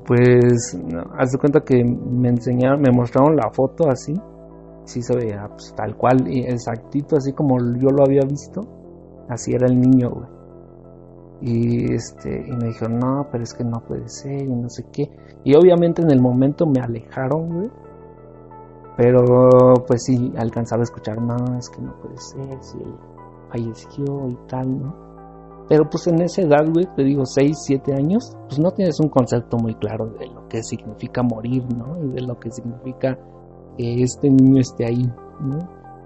[0.06, 0.78] Pues,
[1.16, 4.14] haz de cuenta que me enseñaron, me mostraron la foto así,
[4.84, 8.62] sí se veía pues, tal cual, exactito, así como yo lo había visto,
[9.28, 10.42] así era el niño, güey.
[11.44, 14.84] Y, este, y me dijeron, no, pero es que no puede ser y no sé
[14.92, 15.10] qué.
[15.44, 17.70] Y obviamente en el momento me alejaron, güey.
[18.96, 22.94] Pero pues sí, alcanzaba a escuchar, no, es que no puede ser, si él
[23.50, 25.11] falleció y tal, ¿no?
[25.68, 29.08] Pero pues en esa edad, güey, te digo, 6, 7 años, pues no tienes un
[29.08, 32.02] concepto muy claro de lo que significa morir, ¿no?
[32.04, 33.18] Y de lo que significa
[33.78, 35.58] que este niño esté ahí, ¿no?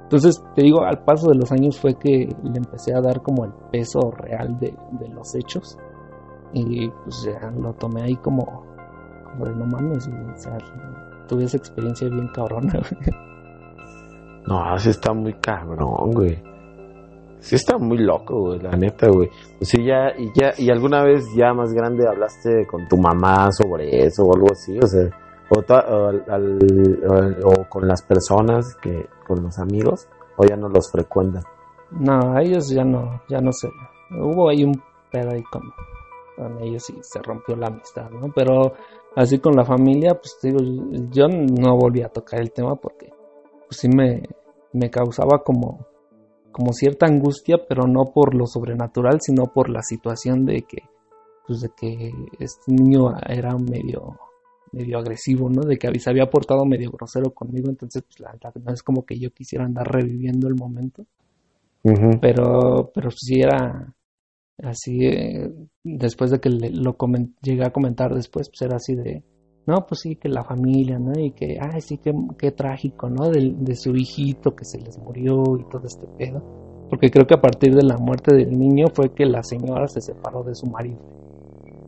[0.02, 3.44] Entonces, te digo, al paso de los años fue que le empecé a dar como
[3.44, 4.72] el peso real de,
[5.12, 5.76] los hechos.
[6.52, 8.64] Y pues ya lo tomé ahí como,
[9.24, 10.58] como de no mames, o sea,
[11.26, 12.80] tuve esa experiencia bien cabrona.
[14.46, 16.40] No, así está muy cabrón, güey.
[17.40, 19.28] Sí está muy loco, la neta, güey.
[19.58, 23.52] Pues sí, ya, y ya, y alguna vez ya más grande hablaste con tu mamá
[23.52, 25.08] sobre eso o algo así, o sea,
[27.44, 31.44] o, con las personas que, con los amigos, o ya no los frecuentan.
[31.90, 33.68] No, a ellos ya no, ya no sé.
[34.10, 35.62] Hubo ahí un pedo ahí con,
[36.36, 38.32] con ellos y se rompió la amistad, ¿no?
[38.34, 38.72] Pero
[39.14, 40.58] así con la familia, pues digo,
[41.10, 43.12] yo no volví a tocar el tema porque
[43.68, 44.22] pues sí me,
[44.72, 45.86] me causaba como,
[46.56, 50.84] como cierta angustia, pero no por lo sobrenatural, sino por la situación de que,
[51.46, 54.18] pues de que este niño era medio,
[54.72, 55.60] medio agresivo, ¿no?
[55.60, 59.04] De que se había portado medio grosero conmigo, entonces pues la verdad no es como
[59.04, 61.04] que yo quisiera andar reviviendo el momento.
[62.22, 63.94] Pero, pero sí era
[64.62, 65.52] así, eh,
[65.84, 66.96] después de que lo
[67.42, 69.22] llegué a comentar después, pues era así de,
[69.66, 71.12] no, pues sí, que la familia, ¿no?
[71.18, 73.28] Y que, ay, sí, qué, qué trágico, ¿no?
[73.28, 76.40] De, de, su hijito que se les murió y todo este pedo.
[76.88, 80.00] Porque creo que a partir de la muerte del niño fue que la señora se
[80.00, 80.98] separó de su marido.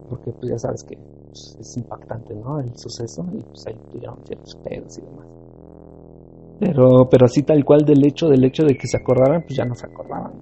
[0.09, 2.59] Porque pues ya sabes que pues, es impactante, ¿no?
[2.59, 5.27] El suceso y pues ahí tuvieron ciertos pedos y demás.
[6.59, 9.65] Pero, pero así tal cual del hecho, del hecho de que se acordaran, pues ya
[9.65, 10.33] no se acordaban.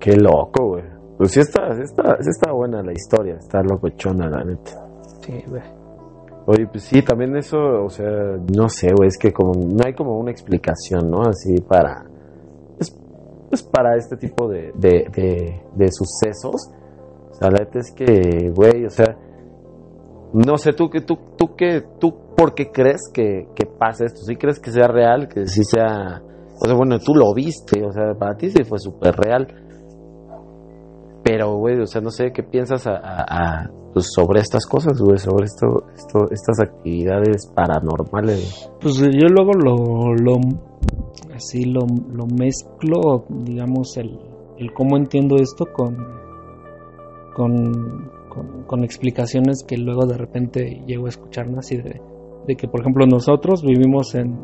[0.00, 0.84] Qué loco, güey.
[1.16, 4.83] Pues sí está, sí está, sí está buena la historia, está locochona la neta.
[6.46, 8.06] Oye, pues sí, también eso, o sea,
[8.54, 11.22] no sé, güey, es que como no hay como una explicación, ¿no?
[11.22, 12.04] Así para,
[12.76, 12.94] pues,
[13.48, 16.70] pues para este tipo de, de, sucesos.
[17.30, 19.16] O sea, la verdad es que, güey, o sea,
[20.34, 24.20] no sé, tú, que tú, tú, que, tú, ¿por qué crees que, que pasa esto?
[24.26, 25.28] ¿Sí crees que sea real?
[25.28, 26.22] Que sí sea,
[26.60, 29.46] o sea, bueno, tú lo viste, o sea, para ti sí fue súper real.
[31.22, 35.46] Pero, güey, o sea, no sé, ¿qué piensas a pues, sobre estas cosas, güey, sobre
[35.46, 38.68] esto, esto, estas actividades paranormales.
[38.80, 40.40] Pues yo luego lo, lo
[41.34, 44.18] así lo, lo mezclo, digamos, el,
[44.58, 45.96] el cómo entiendo esto con,
[47.34, 48.10] con,
[48.66, 52.00] con, explicaciones que luego de repente llego a escuchar, así de,
[52.46, 54.36] de que, por ejemplo, nosotros vivimos en,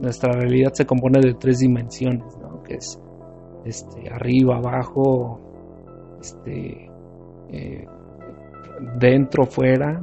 [0.00, 2.62] nuestra realidad se compone de tres dimensiones, ¿no?
[2.62, 3.00] Que es
[3.64, 5.40] este arriba, abajo,
[6.20, 6.90] este
[7.50, 7.86] eh,
[8.98, 10.00] dentro, fuera,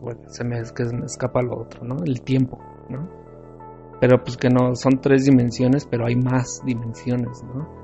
[0.00, 1.96] bueno, se me, que me escapa lo otro, ¿no?
[2.04, 3.08] El tiempo, ¿no?
[4.00, 7.82] Pero pues que no, son tres dimensiones, pero hay más dimensiones, ¿no?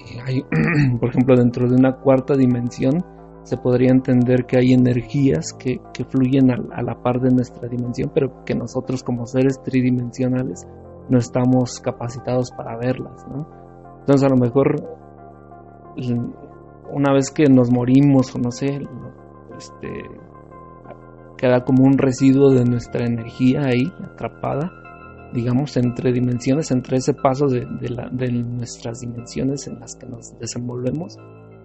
[0.98, 3.04] por ejemplo, dentro de una cuarta dimensión
[3.42, 8.10] se podría entender que hay energías que, que fluyen a, la par de nuestra dimensión,
[8.14, 10.66] pero que nosotros como seres tridimensionales
[11.08, 13.46] no estamos capacitados para verlas, ¿no?
[14.00, 14.76] Entonces a lo mejor
[16.92, 18.80] una vez que nos morimos o no sé,
[19.60, 19.88] este,
[21.36, 24.72] queda como un residuo de nuestra energía ahí, atrapada,
[25.32, 27.66] digamos, entre dimensiones, entre ese paso de,
[28.42, 31.16] nuestras dimensiones en las que nos desenvolvemos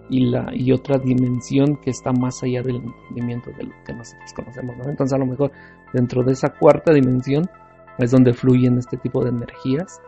[0.08, 4.32] y, la, y otra dimensión que está más allá del entendimiento de lo que nosotros
[4.34, 4.76] conocemos.
[4.86, 5.50] Entonces a lo mejor
[5.92, 7.48] dentro de esa cuarta dimensión
[7.98, 10.00] es donde fluyen este tipo de energías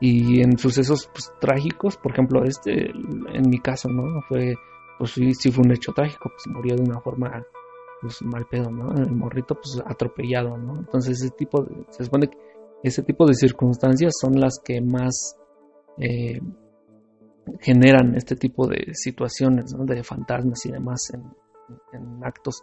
[0.00, 4.20] y en sucesos pues, trágicos, por ejemplo, este en mi caso, ¿no?
[4.28, 4.54] Fue
[5.00, 7.42] pues sí, sí fue un hecho trágico, pues murió de una forma
[8.02, 8.92] pues mal pedo, ¿no?
[8.92, 10.76] El morrito pues atropellado, ¿no?
[10.76, 12.36] Entonces ese tipo de, se supone que
[12.82, 15.38] ese tipo de circunstancias son las que más
[15.98, 16.38] eh,
[17.60, 19.86] generan este tipo de situaciones, ¿no?
[19.86, 22.62] De fantasmas y demás en, actos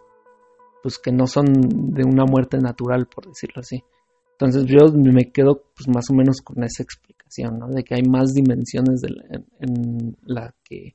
[0.80, 1.44] pues que no son
[1.92, 3.82] de una muerte natural, por decirlo así.
[4.30, 7.66] Entonces yo me quedo pues más o menos con esa explicación, ¿no?
[7.66, 10.94] De que hay más dimensiones en la que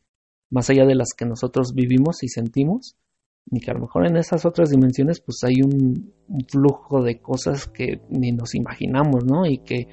[0.54, 2.96] más allá de las que nosotros vivimos y sentimos,
[3.50, 6.14] y que a lo mejor en esas otras dimensiones pues hay un,
[6.48, 9.46] flujo de cosas que ni nos imaginamos, ¿no?
[9.46, 9.88] Y que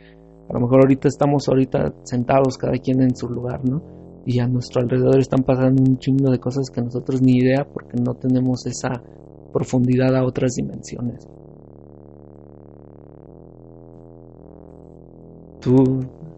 [0.49, 3.83] a lo mejor ahorita estamos ahorita sentados cada quien en su lugar, ¿no?
[4.27, 7.97] Y a nuestro alrededor están pasando un chingo de cosas que nosotros ni idea porque
[8.01, 9.03] no tenemos esa
[9.53, 11.27] profundidad a otras dimensiones.
[15.61, 15.75] Tú...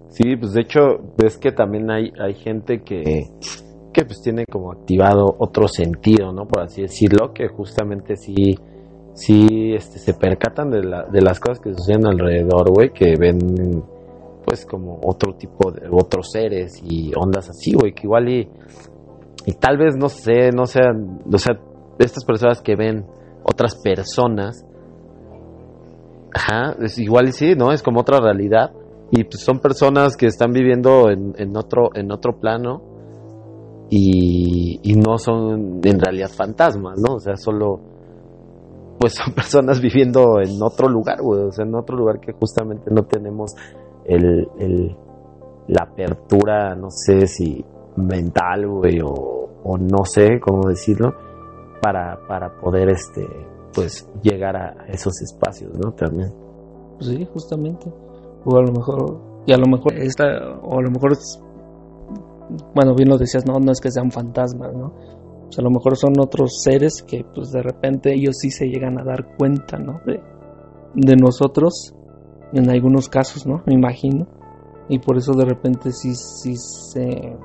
[0.09, 0.81] Sí, pues de hecho,
[1.16, 3.25] ves que también hay, hay gente que
[3.93, 6.47] que pues tiene como activado otro sentido, ¿no?
[6.47, 8.59] Por así decirlo, que justamente sí,
[9.14, 13.82] sí este, se percatan de, la, de las cosas que suceden alrededor, güey, que ven
[14.45, 18.49] pues como otro tipo de otros seres y ondas así, güey, que igual y,
[19.47, 21.59] y tal vez no sé, no sean, o sea,
[21.99, 23.07] estas personas que ven
[23.45, 24.64] otras personas,
[26.34, 27.72] Ajá, es igual sí, ¿no?
[27.72, 28.72] Es como otra realidad.
[29.11, 32.91] Y pues son personas que están viviendo en, en otro, en otro plano
[33.95, 37.16] y, no son en realidad fantasmas, ¿no?
[37.16, 37.80] O sea, solo
[38.99, 42.90] pues son personas viviendo en otro lugar, güey, o sea, en otro lugar que justamente
[42.90, 43.53] no tenemos
[44.07, 44.97] el, el
[45.68, 47.64] la apertura, no sé si
[47.97, 51.14] mental, güey, o, no sé cómo decirlo,
[51.80, 53.26] para, para poder, este,
[53.74, 55.93] pues, llegar a esos espacios, ¿no?
[55.93, 56.32] También.
[56.99, 57.93] Pues sí, justamente.
[58.45, 60.24] O a lo mejor, y a lo mejor esta,
[60.62, 61.16] o a lo mejor,
[62.74, 64.93] bueno, bien lo decías, no, no es que sean fantasmas, ¿no?
[65.45, 68.99] Pues a lo mejor son otros seres que, pues, de repente ellos sí se llegan
[68.99, 70.01] a dar cuenta, ¿no?
[70.07, 70.20] De,
[70.95, 71.95] de nosotros,
[72.53, 73.62] en algunos casos, ¿no?
[73.66, 74.26] Me imagino.
[74.88, 77.36] Y por eso de repente sí, sí se...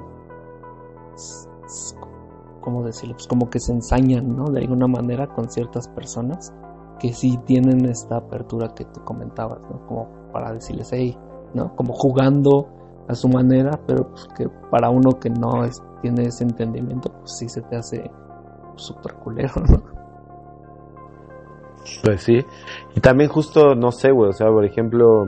[2.61, 3.15] ¿Cómo decirlo?
[3.15, 4.45] Pues como que se ensañan, ¿no?
[4.45, 6.53] De alguna manera con ciertas personas
[6.99, 9.85] que sí tienen esta apertura que tú comentabas, ¿no?
[9.85, 11.17] Como para decirles, hey,
[11.53, 11.75] ¿no?
[11.75, 12.67] Como jugando
[13.07, 17.37] a su manera, pero pues que para uno que no es, tiene ese entendimiento, pues
[17.37, 18.11] sí se te hace
[18.75, 19.53] súper culero.
[22.03, 22.39] Pues sí.
[22.95, 25.25] Y también justo, no sé, güey, o sea, por ejemplo,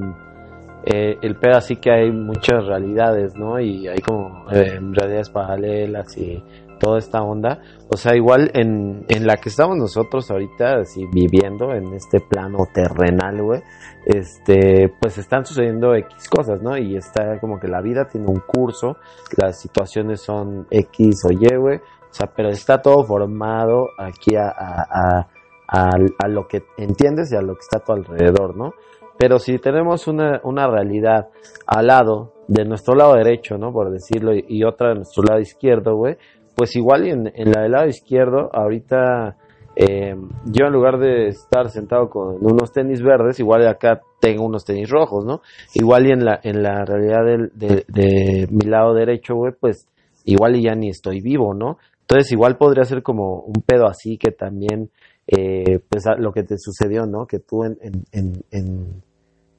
[0.84, 3.60] eh, el pedo así que hay muchas realidades, ¿no?
[3.60, 6.44] Y hay como eh, realidades paralelas y
[6.80, 7.62] toda esta onda.
[7.92, 12.68] O sea, igual en, en la que estamos nosotros ahorita, así viviendo en este plano
[12.74, 13.62] terrenal, güey,
[14.06, 16.78] este, pues están sucediendo X cosas, ¿no?
[16.78, 18.98] Y está como que la vida tiene un curso,
[19.38, 21.78] las situaciones son X o Y, güey.
[21.78, 25.28] O sea, pero está todo formado aquí a, a,
[25.68, 28.74] a lo que entiendes y a lo que está a tu alrededor, ¿no?
[29.20, 31.28] Pero si tenemos una, una realidad
[31.68, 33.74] al lado, de nuestro lado derecho, ¿no?
[33.74, 36.18] Por decirlo, y, y otra de nuestro lado izquierdo, güey,
[36.60, 39.38] pues igual y en, en la del lado izquierdo, ahorita
[39.78, 44.66] eh, yo en lugar de estar sentado con unos tenis verdes, igual acá tengo unos
[44.66, 45.40] tenis rojos, ¿no?
[45.74, 49.88] Igual y en la, en la realidad de, mi lado derecho, güey, pues
[50.26, 51.78] igual y ya ni estoy vivo, ¿no?
[52.02, 54.90] Entonces igual podría ser como un pedo así que también
[55.28, 57.26] eh, pues lo que te sucedió, ¿no?
[57.26, 59.02] Que tú en, en, en, en,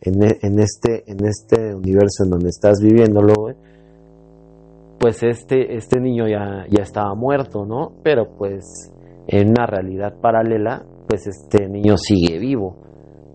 [0.03, 3.55] en, en este, en este universo en donde estás viviéndolo, güey,
[5.01, 7.93] pues este, este niño ya, ya estaba muerto, ¿no?
[8.05, 8.93] Pero pues
[9.27, 12.77] en una realidad paralela, pues este niño sigue vivo.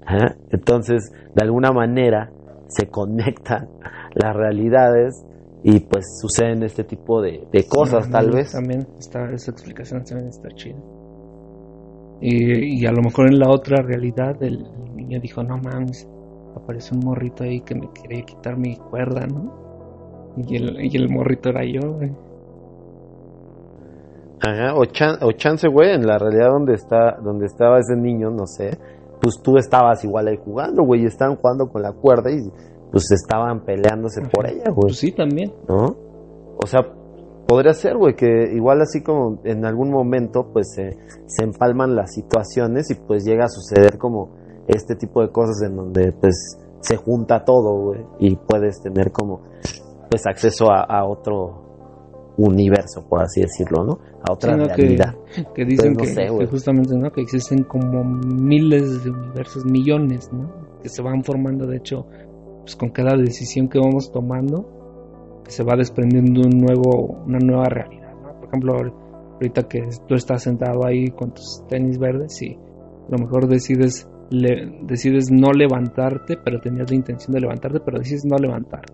[0.07, 0.35] ¿eh?
[0.51, 2.31] Entonces, de alguna manera,
[2.67, 3.67] se conectan
[4.13, 5.25] las realidades
[5.63, 8.51] y pues suceden este tipo de, de cosas, Sí, tal vez.
[8.51, 10.77] También está, esa explicación también está chida.
[12.21, 16.07] Y, y a lo mejor en la otra realidad el, el niño dijo, no mames,
[16.55, 19.64] apareció un morrito ahí que me quería quitar mi cuerda, ¿no?
[20.37, 22.11] Y el, y el morrito era yo, güey.
[24.41, 28.29] Ajá, o, chan, o chance, güey, en la realidad donde está, donde estaba ese niño,
[28.29, 28.77] no sé,
[29.21, 32.51] pues tú estabas igual ahí jugando, güey, y estaban jugando con la cuerda y
[32.91, 35.51] pues estaban peleándose por ella, güey, Pues sí, también.
[35.67, 35.95] ¿no?
[36.61, 36.81] O sea,
[37.47, 42.13] podría ser, güey, que igual así como en algún momento, pues se, se empalman las
[42.13, 44.29] situaciones y pues llega a suceder como
[44.67, 49.41] este tipo de cosas en donde pues se junta todo, güey, y puedes tener como
[50.09, 53.99] pues acceso a, a otro universo, por así decirlo, ¿no?
[54.27, 54.65] A otra Sí, ¿no?
[54.67, 55.15] realidad.
[55.33, 56.45] Que, que dicen Pues, no que, sé, güey.
[56.45, 57.11] que justamente, ¿no?
[57.11, 60.51] Que existen como miles de universos, millones, ¿no?
[60.81, 62.05] Que se van formando, de hecho,
[62.61, 67.65] pues con cada decisión que vamos tomando, que se va desprendiendo un nuevo, una nueva
[67.69, 68.33] realidad, ¿no?
[68.39, 68.73] Por ejemplo,
[69.35, 74.09] ahorita que tú estás sentado ahí con tus tenis verdes y a lo mejor decides,
[74.31, 78.91] le- decides no levantarte, pero tenías la intención de levantarte, pero decides no levantarte.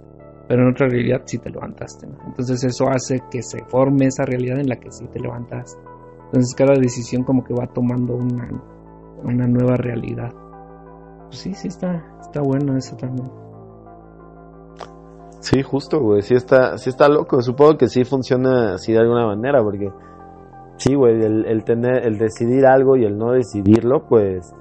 [0.51, 2.17] Pero en otra realidad sí te levantaste, ¿no?
[2.27, 5.81] Entonces eso hace que se forme esa realidad en la que sí te levantaste.
[6.25, 8.61] Entonces cada decisión como que va tomando una,
[9.23, 10.29] una nueva realidad.
[11.27, 13.31] Pues sí, sí está, está bueno eso también.
[15.39, 19.27] Sí, justo, güey, sí está, sí está loco, supongo que sí funciona así de alguna
[19.27, 19.89] manera, porque
[20.75, 24.53] sí, güey, el, el tener, el decidir algo y el no decidirlo, pues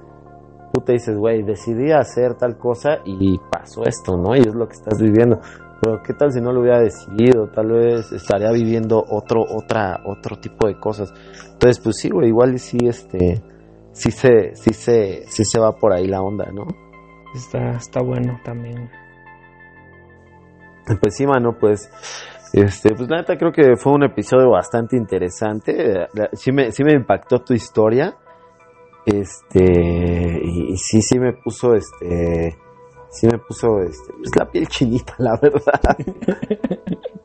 [0.73, 4.37] tú te dices, güey, decidí hacer tal cosa y pasó esto, ¿no?
[4.37, 5.41] Y es lo que estás viviendo.
[5.81, 10.37] Pero qué tal si no lo hubiera decidido, tal vez estaría viviendo otro, otra, otro
[10.37, 11.11] tipo de cosas.
[11.53, 13.41] Entonces, pues sí, güey, igual y sí, este,
[13.91, 16.67] sí se, sí se, sí se va por ahí la onda, ¿no?
[17.33, 18.91] Está, está bueno también.
[21.01, 21.89] Pues sí, mano, pues,
[22.53, 26.07] este, pues la neta creo que fue un episodio bastante interesante.
[26.33, 28.15] Sí me, sí me impactó tu historia.
[29.05, 29.63] Este,
[30.43, 32.55] y, y sí, sí me puso, este,
[33.11, 35.97] sí me puso, este, pues la piel chinita, la verdad.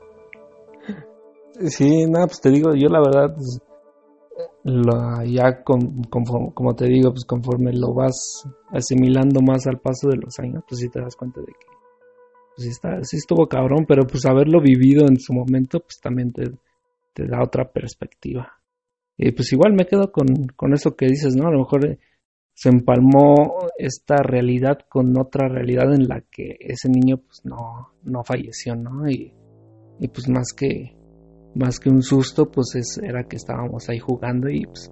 [1.69, 3.63] Sí, nada, pues te digo, yo la verdad, pues,
[5.25, 10.65] ya como te digo, pues conforme lo vas asimilando más al paso de los años,
[10.69, 11.77] pues sí te das cuenta de que
[12.57, 16.45] pues está, sí estuvo cabrón, pero pues haberlo vivido en su momento, pues también te,
[17.13, 18.59] te da otra perspectiva.
[19.19, 20.27] Y pues igual me quedo con,
[20.57, 21.49] con eso que dices, ¿no?
[21.49, 21.99] A lo mejor eh,
[22.57, 28.25] se empalmó esta realidad con otra realidad en la que ese niño pues no, no
[28.25, 29.07] falleció, ¿no?
[29.11, 29.31] Y,
[30.01, 30.97] y pues más que
[31.55, 34.91] más que un susto, pues es, era que estábamos ahí jugando y pues,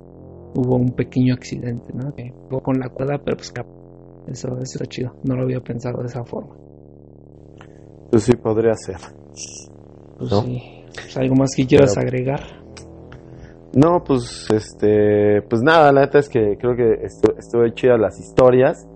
[0.55, 2.15] hubo un pequeño accidente, ¿no?
[2.15, 3.53] Que con la cuerda, pero pues
[4.29, 6.55] eso, eso era chido, no lo había pensado de esa forma.
[8.11, 8.99] Pues sí, podría ser.
[10.19, 10.63] Pues sí.
[10.95, 12.64] Pues, ¿Algo más que quieras agregar?
[13.75, 18.21] No, pues este, pues nada, la neta es que creo que estuvo, estuvo chidas las
[18.21, 18.87] historias.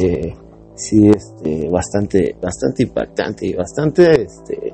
[0.00, 0.32] Eh,
[0.74, 4.72] sí, este, bastante, bastante impactante y bastante, este,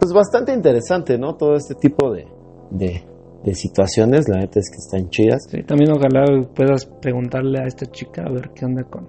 [0.00, 1.34] pues bastante interesante, ¿no?
[1.34, 2.26] Todo este tipo de,
[2.70, 5.46] de, situaciones, la neta es que están chidas.
[5.66, 6.24] También ojalá
[6.54, 9.06] puedas preguntarle a esta chica a ver qué onda con...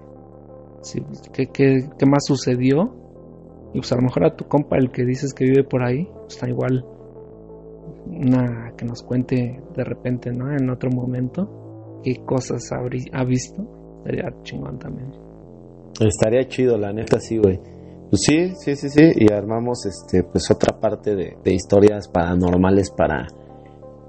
[1.34, 2.94] Qué, qué, qué más sucedió.
[3.74, 6.06] Y pues a lo mejor a tu compa, el que dices que vive por ahí,
[6.06, 6.86] pues, está igual
[8.08, 10.52] una que nos cuente de repente, ¿no?
[10.52, 13.64] En otro momento, qué cosas ha visto.
[14.00, 15.12] Estaría chingón también.
[16.00, 17.60] Estaría chido, la neta sí, güey.
[18.10, 23.26] Pues sí, sí, sí, sí, y armamos este, pues otra parte de, historias paranormales para,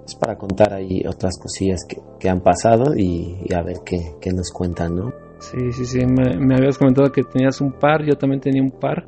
[0.03, 4.33] pues para contar ahí otras cosillas que, que han pasado y, a ver qué, qué,
[4.33, 5.13] nos cuentan, ¿no?
[5.39, 9.07] Sí, sí, sí, me, habías comentado que tenías un par, yo también tenía un par,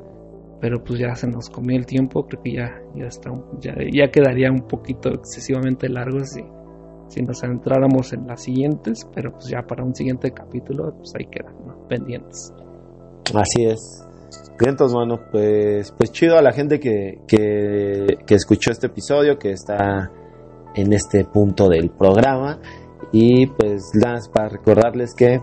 [0.59, 4.11] pero pues ya se nos comió el tiempo, creo que ya, ya está, ya, ya
[4.11, 6.43] quedaría un poquito excesivamente largo si,
[7.07, 11.25] si nos entráramos en las siguientes, pero pues ya para un siguiente capítulo, pues ahí
[11.25, 11.87] quedan, ¿no?
[11.87, 12.53] Pendientes.
[13.33, 14.05] Así es.
[14.59, 19.51] Vientos, mano, pues, pues chido a la gente que, que, que escuchó este episodio, que
[19.51, 20.11] está
[20.75, 22.59] en este punto del programa.
[23.11, 25.39] Y pues nada, para recordarles que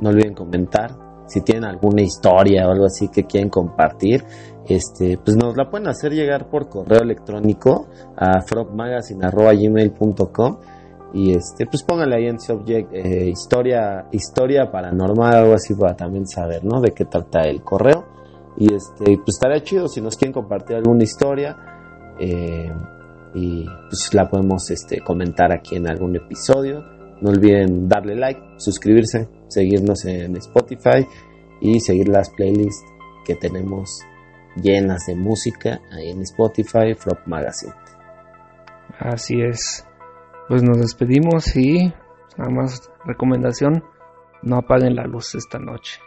[0.00, 1.05] no olviden comentar.
[1.26, 4.24] Si tienen alguna historia o algo así que quieren compartir,
[4.68, 10.58] este, pues nos la pueden hacer llegar por correo electrónico a frogmagazine.gmail.com
[11.12, 16.26] y este, pues pónganle ahí en subject eh, historia, historia paranormal, algo así para también
[16.26, 16.80] saber, ¿no?
[16.80, 18.04] De qué trata el correo.
[18.58, 21.56] Y este, pues estaría chido si nos quieren compartir alguna historia.
[22.18, 22.72] Eh,
[23.34, 26.82] y pues la podemos este, comentar aquí en algún episodio.
[27.20, 31.06] No olviden darle like, suscribirse, seguirnos en Spotify
[31.60, 32.84] y seguir las playlists
[33.24, 34.00] que tenemos
[34.56, 37.74] llenas de música ahí en Spotify, Flop Magazine.
[38.98, 39.86] Así es.
[40.48, 41.92] Pues nos despedimos y
[42.36, 43.82] nada más recomendación,
[44.42, 46.00] no apaguen la luz esta noche.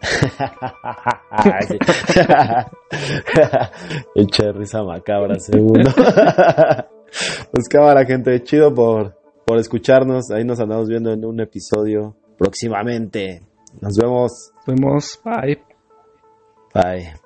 [4.14, 5.90] Echa risa macabra, segundo.
[7.52, 8.42] pues cámara, gente.
[8.42, 9.16] Chido por,
[9.46, 10.30] por escucharnos.
[10.30, 13.42] Ahí nos andamos viendo en un episodio próximamente.
[13.80, 14.52] Nos vemos.
[14.66, 15.20] Nos vemos.
[15.24, 15.62] Bye.
[16.74, 17.25] Bye.